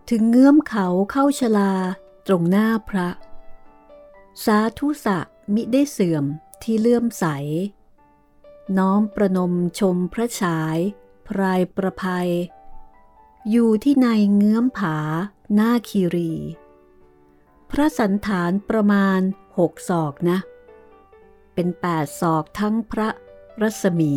[0.10, 1.74] ถึงเงื้อมเขาเข้าชลา
[2.28, 3.10] ตรงหน้าพระ
[4.46, 5.18] สาธุสะ
[5.54, 6.26] มิได้เสื่อม
[6.64, 7.26] ที่เลื่อมใส
[8.78, 10.78] น้อมประนมชมพระฉาย
[11.28, 12.30] พรายประภัย
[13.48, 14.98] อยู่ที่ในเงื้อมผา
[15.54, 16.34] หน้าคีรี
[17.70, 19.20] พระสันฐานประมาณ
[19.58, 20.38] หกศอกนะ
[21.54, 23.10] เป็นแปดศอกทั้งพระ
[23.62, 24.16] รัศมี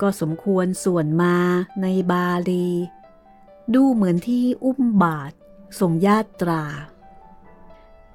[0.00, 1.36] ก็สมควรส่วนมา
[1.82, 2.68] ในบาลี
[3.74, 5.32] ดูเหมือนที่อุ้มบาท
[5.80, 6.64] ทรงญาตรา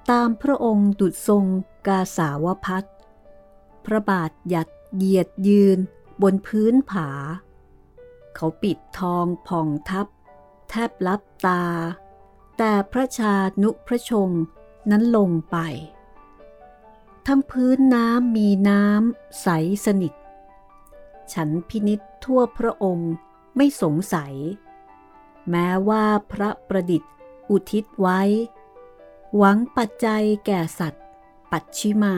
[0.10, 1.46] ตามพระองค์ดุจทรง
[1.88, 2.88] กาสาวพัด
[3.86, 5.78] พระบาทหยัดเหยียดยืน
[6.22, 7.10] บนพื้นผา
[8.36, 10.08] เขาปิดทองผ่องทับ
[10.70, 11.64] แทบลับตา
[12.58, 14.30] แต่พระชานุพระชง
[14.92, 15.58] นั้นลงไป
[17.28, 19.48] ทั้งพื้นน้ำมีน้ำใส
[19.86, 20.14] สนิท
[21.34, 23.14] ฉันพินิษทั่วพระองค์
[23.56, 24.34] ไม่สงสัย
[25.50, 27.12] แม้ว่าพระประดิษฐ์
[27.50, 28.22] อุทิศไว้
[29.36, 31.06] หวังปัจจัยแก่สัตว์
[31.52, 32.18] ปัจฉิมา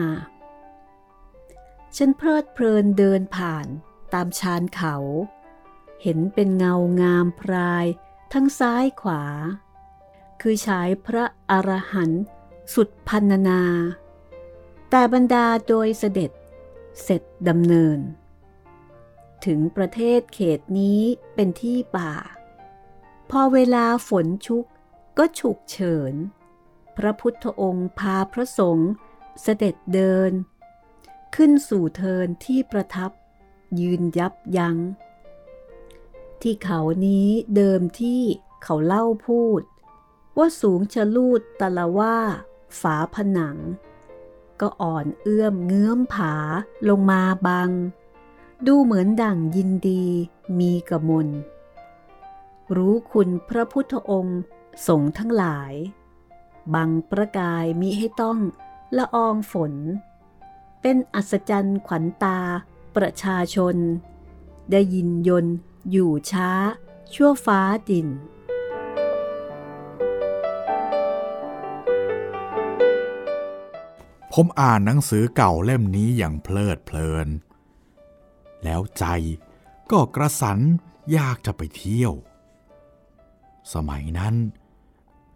[1.96, 3.66] ฉันเพลิดเพลินเดินผ่าน
[4.14, 4.94] ตามชานเขา
[6.02, 7.86] เห็นเป็นเงางามพราย
[8.32, 9.22] ทั้งซ้ายขวา
[10.40, 12.22] คือฉายพระอรหันต์
[12.74, 13.62] สุดพันนา
[14.90, 16.30] แต่บรรดาโดยเสด็จ
[17.02, 17.98] เสร็จดำเนิน
[19.44, 21.00] ถึงประเทศเขตนี้
[21.34, 22.12] เป็นที่ป่า
[23.30, 24.64] พอเวลาฝนชุก
[25.18, 26.14] ก็ฉุกเฉิน
[26.96, 28.90] พระพุทธองค์พาพระสงฆ์
[29.42, 30.32] เสด็จเดิน
[31.34, 33.10] ขึ้นสู่เทินที่ประทับ
[33.80, 34.76] ยืนยับยัง้ง
[36.42, 38.22] ที่เขานี้เดิมที่
[38.62, 39.62] เขาเล่าพูด
[40.38, 42.18] ว่าสูงชะลูดตะละว่า
[42.80, 43.56] ฝาผนัง
[44.60, 46.34] ก็อ่อนเอื้อมเงื้อมผา
[46.88, 47.70] ลงมาบัง
[48.66, 50.04] ดูเหมือนดั่งยินดี
[50.58, 51.28] มีกระมน
[52.76, 54.40] รู้คุณพระพุทธองค์
[54.86, 55.72] สงทั้งหลาย
[56.74, 58.38] บังประกายมิให้ต้อง
[58.96, 59.74] ละอองฝน
[60.80, 62.38] เป็นอัศจรรย์ขวัญตา
[62.96, 63.76] ประชาชน
[64.70, 65.54] ได้ยินยนต์
[65.90, 66.50] อยู่ช้า
[67.14, 68.08] ชั่วฟ้าดิน
[74.32, 77.28] ผมอ่านหนังสือเก่าเล่มนี้อย่างเพลิดเพลิน
[78.64, 79.04] แล้วใจ
[79.90, 80.58] ก็กระสัน
[81.12, 82.12] อยากจะไปเที่ยว
[83.72, 84.34] สมัยนั้น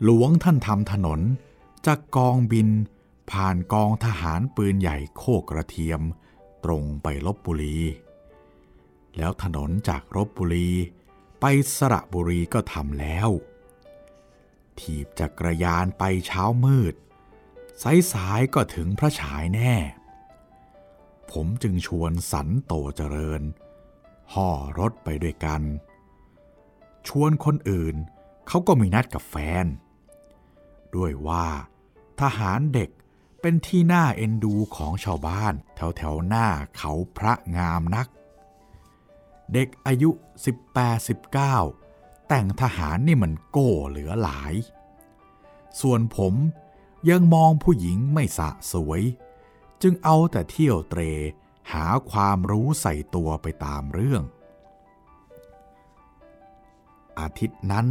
[0.03, 1.21] หลวงท่านทำถนน
[1.87, 2.69] จากกองบิน
[3.31, 6.01] ผ่านกองทหารปืนใหญ่โคกกระเทียม
[6.65, 7.79] ตรงไปลบบุรี
[9.19, 10.71] แล้วถนนจากรบบุรี
[11.41, 11.45] ไป
[11.77, 13.29] สระบุรีก็ทำแล้ว
[14.79, 16.95] ถีบจักรยานไปเช้ามืด
[18.13, 19.75] สายๆก็ถึงพระฉายแน่
[21.31, 23.43] ผมจึงชวนสันโตเจริญ
[24.33, 25.63] ห่อรถไปด้วยกัน
[27.09, 27.97] ชวนคนอื่น
[28.49, 29.67] เขาก็มีนัดกับแฟน
[30.95, 31.47] ด้วยว่า
[32.21, 32.91] ทหารเด็ก
[33.41, 36.47] เป็นที่น่าเอ็นดูของชาวบ้าน แถวแถวหน้า
[36.77, 38.07] เขาพระงามนัก
[39.53, 40.11] เด็กอายุ
[40.99, 44.55] 18-19 แต่งทหารนี่มันโก้เหลือหลาย
[45.81, 46.35] ส่วนผม
[47.11, 49.03] ยังมองผู้หญิงไม่สะสวย
[49.83, 51.03] จึงเอาแต่เที่ยวเตร
[51.73, 54.23] หาความรู้ใส่ตัวไปตามเรื่อง
[57.19, 57.87] อาทิตย์นั้น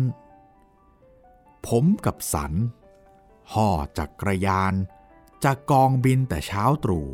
[1.67, 2.53] ผมกับสัน
[3.53, 4.73] ห่อจักรยาน
[5.43, 7.07] จากกองบินแต่เช้าตรู่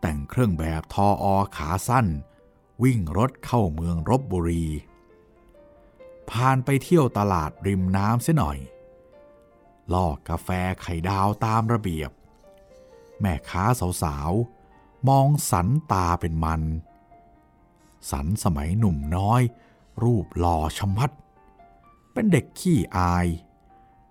[0.00, 2.06] แต่งเครื่องแบบทออขาสั้น
[2.82, 4.66] วิ่งรถเข้าเมืองรบบุรี
[6.30, 8.58] ผ่านไปเที่ยวตลาดริมน้ำเสียหน่อย
[9.92, 10.48] ลอกกาแฟ
[10.82, 12.10] ไข่ดาวตามระเบียบ
[13.20, 13.64] แม่ค้า
[14.02, 16.62] สาวๆ มองสันตาเป็นมัน
[18.10, 19.42] สันสมัยหนุ่มน้อย
[20.02, 21.10] รูปหล่อชะมัด
[22.12, 23.26] เป็นเด็กขี้อาย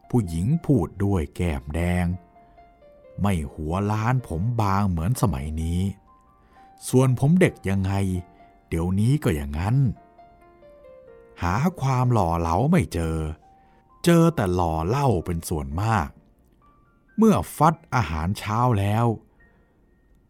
[0.10, 2.06] ผู้หญิงพูดด้วยแก้มแดง
[3.22, 5.82] ไม่หัวล้านผมบางเหมือนสมัยนี้
[6.90, 7.94] ส่วนผมเด็กยังไง
[8.72, 9.78] เดี๋ยวนี้ก็อย่างนั้น
[11.42, 13.18] หาความหล่อเหลาไม่เจอ
[14.06, 16.10] เจอแต่หล่อเล่าเป็นส่วนมาก
[17.18, 19.06] เมื่อฟัดอาหารเช้าแล้ว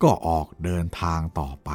[0.04, 1.71] ก็ออกเดินทางต่อไป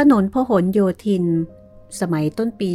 [0.00, 1.24] ถนนพหลโยธิน
[2.00, 2.70] สมัยต้นปี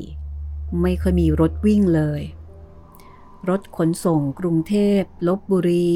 [0.00, 2.22] 2484 ไม่เคยมีรถวิ่งเลย
[3.48, 5.88] รถขนส่งกรุงเทพลบบุรี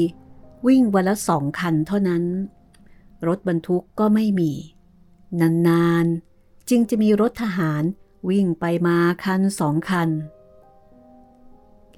[0.67, 2.23] วิ่งวันละสองคันเท่านั้น
[3.27, 4.51] รถบรรทุกก็ไม่มี
[5.67, 7.83] นานๆ จึงจะมีรถทหาร
[8.29, 10.09] วิ่งไปมาคันสองคัน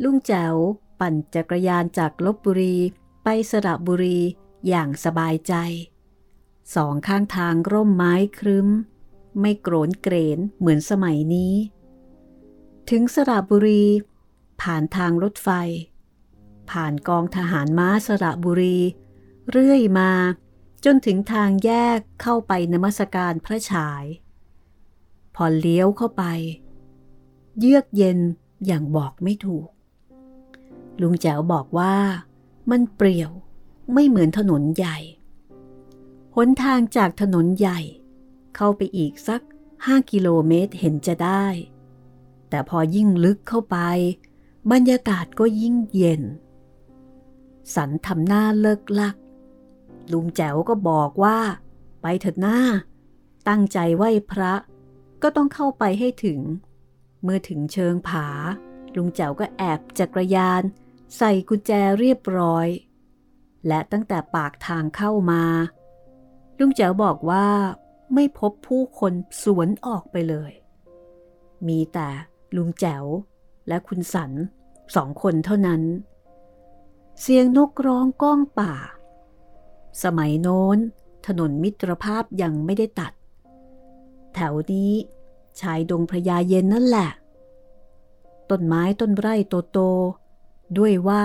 [0.04, 0.56] ลุงแจ๋ว
[1.00, 2.76] ปั่นจักรยานจากลบบุรี
[3.24, 4.19] ไปสระบุรี
[4.67, 5.56] อย่างสบายใจ
[6.76, 8.69] สองข้างทางร่มไม้ครึ้ม
[9.39, 11.54] ไม่โกรนเกรนเหมือนสมัยนี้
[12.89, 13.86] ถึงสระบุรี
[14.62, 15.49] ผ่านทางรถไฟ
[16.71, 18.80] ผ่านกองทหารม้าสระบุรี
[19.52, 20.12] เรื่อยมา
[20.86, 24.04] จนถึงทางแยกเข้าไปนมัสการพระฉาย
[25.36, 26.23] พอเลี้ยวเข้าไป
[27.60, 28.19] เยือกเย็น
[28.65, 29.69] อย่างบอกไม่ถูก
[31.02, 31.95] ลุงแจ๋วบอกว่า
[32.71, 33.32] มันเปรี่ยว
[33.93, 34.97] ไม่เหมือนถนนใหญ่
[36.36, 37.80] หนทางจากถนนใหญ่
[38.56, 39.41] เข้าไปอีกสัก
[39.86, 41.46] ห้ากิโลเมตรเห็นจะได้
[42.50, 43.78] แต่พอยิ่งลึกเข้าไป
[44.72, 46.22] บรรยากาศก็ยิ่งเย็น
[47.76, 49.15] สันทำหน้าเลิกลัก
[50.12, 51.39] ลุงแจ๋วก็บอกว่า
[52.02, 52.60] ไปเถิดหน้า
[53.48, 54.54] ตั้งใจไหว้พระ
[55.22, 56.39] ก็ต้องเข้าไปให้ถึง
[57.24, 58.28] เมื่อถึงเชิงผา
[58.96, 60.62] ลุงแจ๋วก็แอบจักรยาน
[61.17, 62.67] ใส่กุญแจเรียบร้อย
[63.67, 65.43] และตั้งแต่ปากทางเข้ามา
[66.60, 67.46] ลุงแจ๋วบอกว่า
[68.13, 69.13] ไม่พบผู้คน
[69.44, 70.52] สวนออกไปเลย
[71.68, 72.10] มีแต่
[72.56, 73.06] ลุงแจ๋ว
[73.68, 74.32] และคุณสัน
[74.96, 75.82] สองคนเท่านั้น
[77.22, 78.74] เสียงนกร้องก้องป่า
[80.04, 80.78] สมัยโน้น
[81.28, 83.13] ถนนมิตรภาพยังไม่ได้ตัด
[84.36, 84.92] แถวนี้
[85.60, 87.10] ชายดงพระยาเย็นนั่นแหละ
[88.50, 89.78] ต้นไม้ต้นไร่โตโต
[90.78, 91.24] ด้วยว่า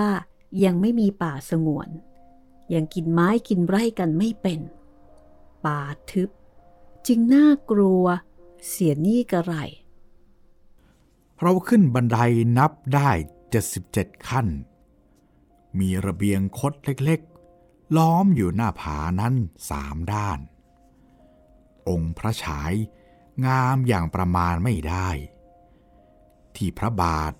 [0.64, 1.88] ยังไม่มีป่าสงวน
[2.74, 4.60] ยังกินไม้กินไร่กันไม่เป็น
[5.68, 6.30] ป่าทึบ
[7.06, 8.04] จึงน่ากลัว
[8.68, 9.54] เสียนี่กระไร
[11.40, 12.18] เราขึ้นบันได
[12.58, 13.10] นับได้
[13.70, 14.46] 77ขั้น
[15.78, 19.34] มีระเบียงคดเล็กๆ ล้อมอยู่หน้าผานั้น
[19.70, 20.38] สามด้าน
[21.88, 22.72] องค์พระฉาย
[23.46, 25.08] งามอย่างประมาณไม่ได้
[26.56, 27.32] ที่พระบาท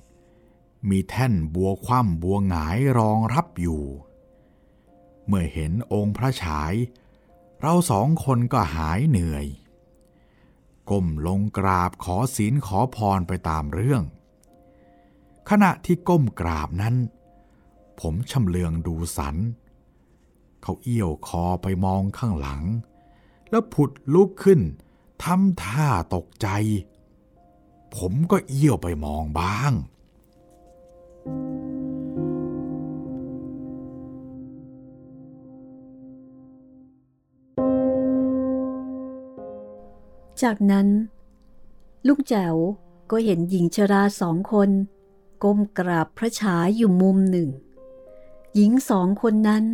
[0.88, 3.82] มีแท่นบัวคว่ำบัวหงายรองรับอยู่
[5.26, 6.74] เมื่อเห็นองค์พระฉาย
[7.60, 9.46] เราสองคนก็หายเหนื่อย
[10.90, 14.02] ก้มลงกราบขอศีลขอพรไปตามเรื่อง
[15.50, 16.94] ขณะที่ก้มกราบนั้น
[18.00, 19.36] ผมชำเลืองดูสัน
[20.62, 22.62] เขาเอี้ยวคอไปมองข้างหลัง
[23.50, 24.60] แล้วผุดลุกขึ้น
[25.22, 26.48] ทำท่าตกใจ
[27.96, 29.72] ผมก็เอี้ยวไปมองบ้าง
[40.42, 40.88] จากนั้น
[42.06, 42.56] ลุงแจ๋ว
[43.10, 44.70] ก็เห็นหญิงชราสองคน
[45.42, 47.48] ก้มกราบพระฉายอยู่มุมหนึ่ง
[48.54, 49.64] หญิงสองคนนั้น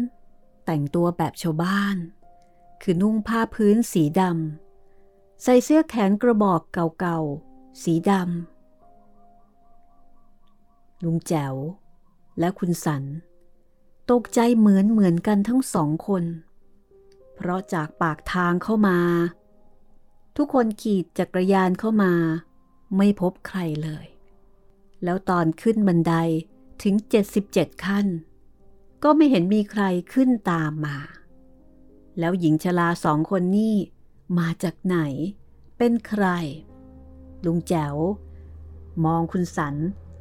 [0.65, 1.97] แต่งตัวแบบชาวบ้าน
[2.83, 6.61] คือนุ่งผ้าพื้นสีดำใส่เสื้อแขนกระบอก
[7.01, 11.55] เก่าๆ สีดำลุงแจ๋ว
[12.39, 13.03] และคุณสัน
[14.11, 16.25] ตกใจเหมือนเหมือนกันทั้งสองคน
[17.35, 18.99] เพราะจากปากทางเข้ามา
[20.37, 22.13] ทุกคนขี่จักรยานเข้ามา
[22.97, 24.07] ไม่พบใครเลย
[25.05, 26.15] แล้วตอนขึ้นบันได
[26.83, 26.95] ถึง
[27.41, 28.07] 77 ขั้น
[29.03, 29.83] ก็ไม่เห็นมีใคร
[30.13, 30.99] ขึ้นตามมา
[32.19, 33.75] แล้วหญิงชราสองคนนี่
[34.39, 34.97] มาจากไหน
[35.79, 36.25] เป็นใคร
[37.45, 37.97] ลุงแจ๋ว
[39.05, 39.75] มองคุณสัน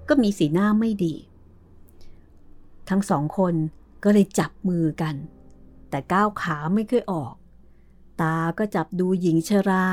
[0.07, 1.15] ก็มีสีหน้าไม่ดี
[2.89, 3.55] ทั้งสองคน
[4.03, 5.15] ก็เลยจับมือกัน
[5.89, 7.33] แต่ก้าวขาไม่เคยออก
[8.23, 9.85] ตาก็จับดูหญิงชรา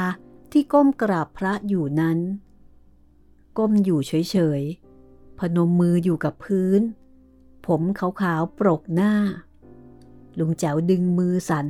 [0.52, 2.18] ที่ก้มกราบพระอยู่นั้น
[3.58, 6.80] ก้มอยู่เฉยๆ พนมมืออยู่กับพื้น
[7.66, 9.14] ผมขาวๆปรกหน้า
[10.38, 11.66] ลุงแจ๋วดึงมือสัน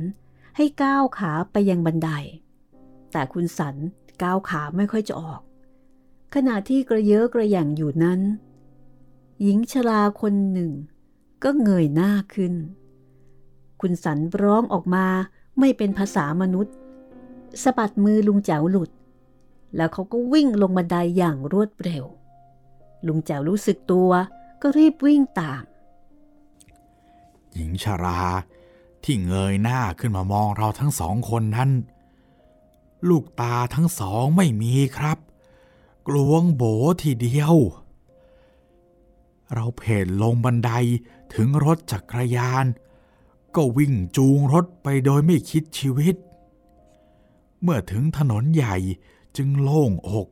[0.57, 2.09] ให้ก้าวขาไปยังบันได
[3.11, 3.75] แต่คุณสัน
[4.21, 5.41] ก้าวขาไม่ค่อยจะออก
[6.35, 8.19] ขณะที่กระเยอะกระอย่างอยู่นั้น
[9.41, 10.71] หญิงชราคนหนึ่ง
[11.43, 12.53] ก็เงยหน้าขึ้น
[13.81, 15.07] คุณสันร้องออกมา
[15.59, 16.75] ไม่เป็นภาษามนุษย์
[17.63, 18.89] สะบัดมือลุงแจ๋วหลุด
[19.75, 22.05] แล้วเขาก็วิ่งลงบันไดอย่างรวดเร็ว
[23.07, 24.09] ลุงแจ๋วรู้สึกตัว
[24.61, 25.63] ก็รีบวิ่งตาม
[27.53, 28.19] หญิงชรา
[29.03, 31.71] ที่เงยหน้าขึ้นมามองเราทั้งสองคนนั้น
[33.09, 35.17] ลูกตาทั้งสองไม่มีครับ
[36.07, 36.63] กลวงโบ
[37.01, 37.55] ทีเดียว
[39.53, 40.71] เราเพนลงบันได
[41.33, 42.65] ถึงรถจักรยาน
[43.55, 46.15] ก็วิ่งจูงรถไปโดยไม่คิดชีวิต
[47.61, 48.75] เมื่อถึงถนนใหญ่
[49.37, 50.27] จึงโล่งอก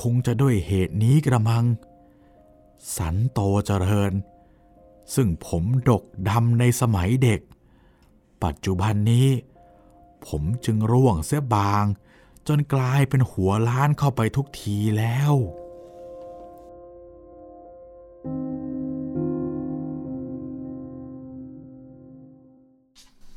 [0.00, 1.64] คงจะด้วยเหตุนี้กระมัง
[2.96, 4.12] สันโตเจริญ
[5.14, 7.40] ซึ่งผมดกดำในสมัยเด็ก
[8.44, 9.28] ปัจจุบันนี้
[10.26, 11.84] ผมจึงร่วงเสียบาง
[12.48, 15.32] จนกลายเป็นหัวล้านเข้าไปทุกทีแล้ว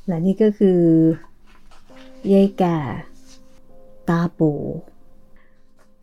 [0.06, 0.80] และนี่ก็คือ
[2.32, 2.78] ยายแก่
[4.08, 4.50] ตาปู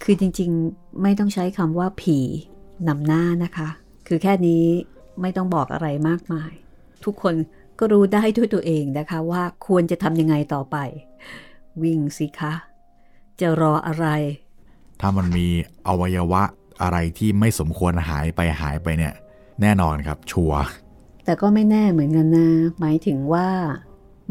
[0.04, 2.20] คือจริงๆไม่ต้องใช้คำว่าผี
[2.88, 3.70] นำหน้านะคะ
[4.08, 4.64] คือแค่นี้
[5.22, 6.52] ไม่ต้องบอกอะไรมากมาย
[7.06, 7.36] ทุกคน
[7.80, 10.78] ก็รู้ได้ด้วยตัวเองนะคะว่าควรจะทำยังไงต่อไป
[11.82, 12.54] วิ่งสิคะ
[13.40, 14.06] จะรออะไร
[15.02, 15.48] ถ้ามันมี
[15.88, 16.44] อวัยวะ
[16.82, 19.14] อะไรที่ไม่สมควรหายไปหายไปเนี่ย
[19.62, 20.62] แน่นอนครับชัวร์
[21.26, 22.50] แต่ก็ไม่แน่เหมือนกันนะ
[22.80, 23.48] หมายถึงว่า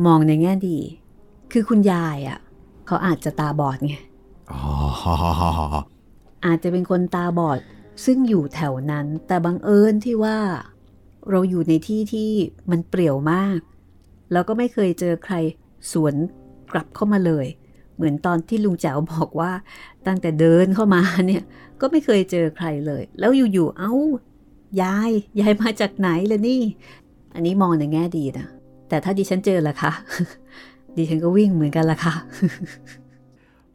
[0.07, 0.79] มองในแง่ดี
[1.53, 2.39] คือคุณยายอะ่ะ
[2.87, 3.95] เขาอาจจะตาบอดไง
[4.51, 4.61] อ๋อ
[6.45, 7.59] อาจจะเป็นคนตาบอด
[8.05, 10.39] ซึ่งอยู่แถวนั้น แต่บังเอิญที่ว่า
[11.31, 12.31] เราอยู่ในที่ที่
[12.71, 13.59] มันเปรี่ยวมาก
[14.33, 15.35] แล้วก็ไม่เคยเจอใคร
[15.93, 16.15] สวน
[16.73, 17.47] กลับเข้ามาเลย
[17.97, 19.53] เหมือนตอนที่ลุงแจ๋วบอกว่า
[20.07, 21.45] ตั้งแต่เดินเข้ามาเนี่ย
[21.81, 23.93] ก็ไม่เคยเจอใครเลย แล้วอยู่ๆเอ้า
[24.83, 25.11] ยาย
[25.41, 26.63] ยายมาจากไหนล่ะนี่
[27.35, 28.47] อันนี้มองในแง่ดีนะ
[28.91, 29.93] แต่ถ้าดิฉันเจอล่ะคะ
[30.97, 32.15] ดิฉันก็วิ่งเหมือนกันล่ะค่ะ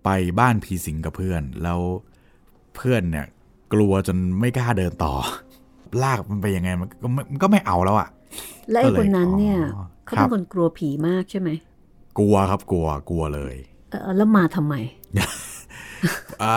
[0.04, 0.10] ไป
[0.40, 1.80] บ้านผีสิงกับเพื่อน แล้ว
[2.76, 3.26] เพื่อนเนี่ย
[3.74, 5.14] กลัวจนไม่กล้าเดินต่อ
[6.04, 8.10] ลากมันไปยังไงมันก็ไม่มันก็ไม่เอาแล้วอะ
[8.72, 11.50] และไอ้ก็เลยคนนั้นเนี่ยอ๋อเขาครัเป็นบคนกลัวผีมากใช่ไหม
[12.18, 13.56] กลัวครับกลัวกลัวเลย
[13.90, 14.76] เออแล้วมาทำไม
[16.42, 16.54] อ่า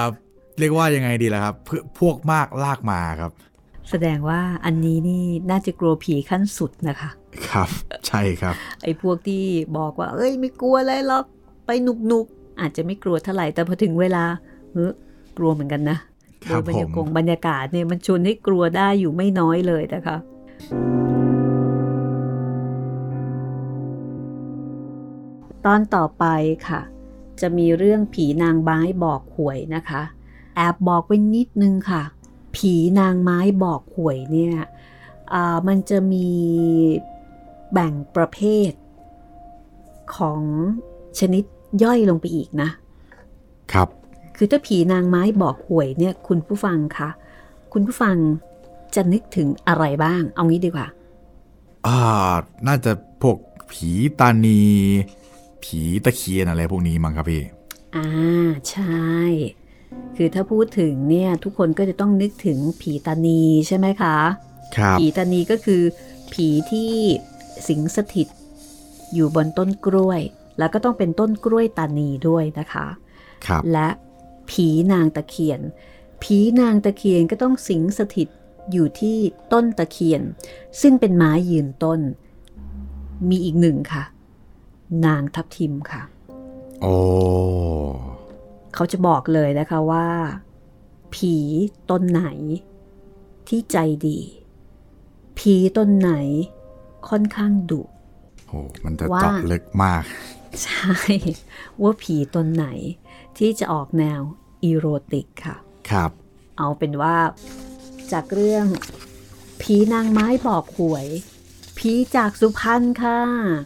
[0.58, 3.32] เรียกว่ายังไงดีล่ะครับเพื่อพวกมากลากมาครับ
[3.90, 7.10] แสดงว่าอันนี้นี่น่าจะกลัวผีขั้นสุดนะคะ
[7.50, 7.68] ครับ
[8.06, 9.44] ใช่ครับ ไอ้พวกที่
[9.78, 11.24] บอกว่า เอ้ยไม่กลัวอะไรหรอก
[11.66, 14.24] ไปหนุกนุกๆอาจจะไม่กลัวเท่าไหร่แต่พอถึงเวลา
[14.72, 14.92] เฮ้ย
[15.36, 15.98] กลัวเหมือนกันนะ
[16.46, 20.16] คโดรับยบรรยากาศผมบรรยากาศเนี่ยมันชวนให้กลัวได้อยู่ไม่น้อยเลยนะคะ
[25.64, 26.24] ตอนต่อไป
[26.68, 26.80] ค่ะ
[27.40, 30.02] จะมีเรื่องผีนางไม้บอกหวยนะคะ
[30.56, 32.02] แอบบอกไว้นิดนึงค่ะ
[32.56, 34.54] ผีนางไม้บอกหวยเนี่ย
[35.32, 36.28] อ่ามันจะมี
[37.72, 38.38] แบ่งประเภ
[38.68, 38.70] ท
[40.16, 40.42] ของ
[41.18, 41.44] ชนิด
[41.82, 42.68] ย่อยลงไปอีกนะ
[43.72, 43.88] ครับ
[44.36, 47.08] คือถ้าผีนางไม้บอกหวยเนี่ย คุณผู้ฟังคะ
[47.72, 48.16] คุณผู้ฟัง
[48.94, 50.86] จะนึกถึงอะไรบ้าง เอางี้ดีกว่า
[51.86, 51.98] อ่า
[52.66, 52.92] น่าจะ
[53.22, 53.36] พวก
[53.72, 53.90] ผี
[54.20, 54.62] ตานี
[55.64, 57.42] ผีตะเคียนอะไรพวกนี้มั้งครับพี่
[57.96, 58.06] อ่า
[58.70, 58.98] ใช่
[60.16, 64.16] คือถ้าพูดถึงเนี่ย ทุกคนก็จะต้องนึกถึงผีตานีใช่ไหมคะ
[64.76, 65.82] ครับ ผีตานีก็คือ
[66.32, 66.92] ผีที่
[67.68, 68.28] สิงสถิต
[69.14, 70.20] อยู่บนต้นกล้วย
[70.58, 72.86] แล้วก็ต้องเป็นต้นกล้วยตานีด้วยนะคะ
[73.46, 73.88] ครับและ
[74.50, 75.60] ผีนางตะเคียน
[76.22, 78.28] ผีนางตะเคียนก็ต้องสิงสถิต
[78.72, 79.16] อยู่ที่
[79.52, 80.22] ต้นตะเคียน
[80.80, 82.00] ซึ่งเป็นไม้ยืนต้น
[83.28, 84.04] มีอีกหนึ่งค่ะ
[85.06, 86.02] นางทับทิมค่ะ
[86.82, 86.96] โอ้
[88.74, 90.08] เขาจะบอกเลยนะคะว่า
[91.14, 91.34] ผี
[91.90, 92.24] ต้นไหน
[93.48, 94.18] ที่ใจดี
[95.38, 96.12] ผีต้นไหน
[97.08, 97.82] ค่อนข้างดุ
[98.48, 100.04] โหมันจะว่าเจาะลึกมาก
[100.62, 100.94] ใช่
[101.82, 102.66] ว่าผีตนไหน
[103.38, 104.20] ที่จะออกแนว
[104.64, 105.56] อีโรติกค่ะ
[105.90, 106.10] ครับ
[106.58, 107.16] เอาเป็นว่า
[108.12, 108.66] จากเรื่อง
[109.60, 111.06] ผีนางไม้บอกหวย
[111.78, 113.18] ผีจากสุพรรณค่ะ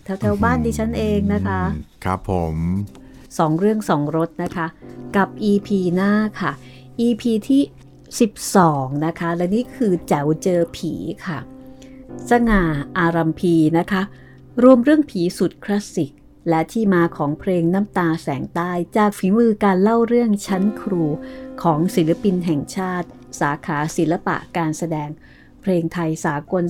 [0.05, 2.57] แถวๆบ้านดิฉันเองนะคะอืมครับผม
[3.39, 4.67] สองเรื่องสองรสนะคะ
[5.17, 6.53] กับ EP หน้าค่ะ
[7.07, 7.63] EP ที่
[8.33, 10.93] 12 นะคะ และนี่คือแจ๋วเจอผี
[11.27, 11.39] ค่ะ
[12.31, 12.63] สง่า
[12.99, 14.03] อารัมพีนะคะ
[14.63, 16.13] รวมเรื่องผีสุดคลาสสิก
[16.49, 21.05] และที่มาของเพลงน้ำตาแสงใต้จากฝีมือการเล่าเรื่องชั้นครู
[21.63, 23.09] ของศิลปินแห่งชาติ
[23.41, 25.09] สาขาศิลปะการแสดง
[25.63, 26.65] เพลงไทยสากล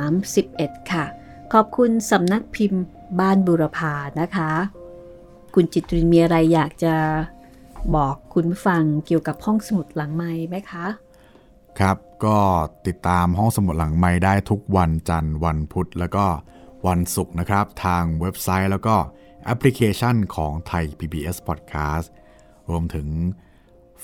[0.00, 1.04] 2531 ค่ะ
[1.52, 2.82] ขอบคุณสำนักพิมพ์
[3.20, 4.50] บ้านบุรพานะคะ
[5.54, 6.94] คุณจิตรินมีอะไรอยากจะ
[7.96, 10.86] บอกคุณฟังเกี่ยวกับห้องสมุดหลังไม้ไหมคะ
[11.78, 12.38] ครับ ก็
[12.86, 16.26] ติดตามห้องสมุดหลังไม้ได้ทุกวันจันทร์วันพุธแล้วก็
[16.86, 18.96] วันศุกร์นะครับ ทางเว็บไซต์แล้วก็
[19.44, 22.06] แอปพลิเคชันของไทย PBS Podcast
[22.70, 23.08] รวมถึง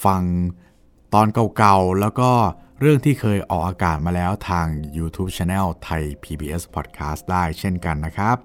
[0.04, 0.22] ฟัง
[1.14, 2.30] ตอนเก่าๆ แล้วก็
[2.80, 8.36] เรื่องที่เคยออกอากาศมาแล้วทาง YouTube Channel ไทย PBS Podcast ได้เช่นกันนะครับ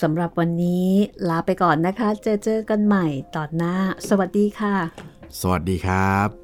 [0.00, 0.88] สำหรับวันนี้
[1.28, 3.74] ลาไปก่อนนะคะ เจอเจอกันใหม่ตอนหน้า
[4.08, 4.74] สวัสดีค่ะ
[5.40, 6.43] สวัสดีครับ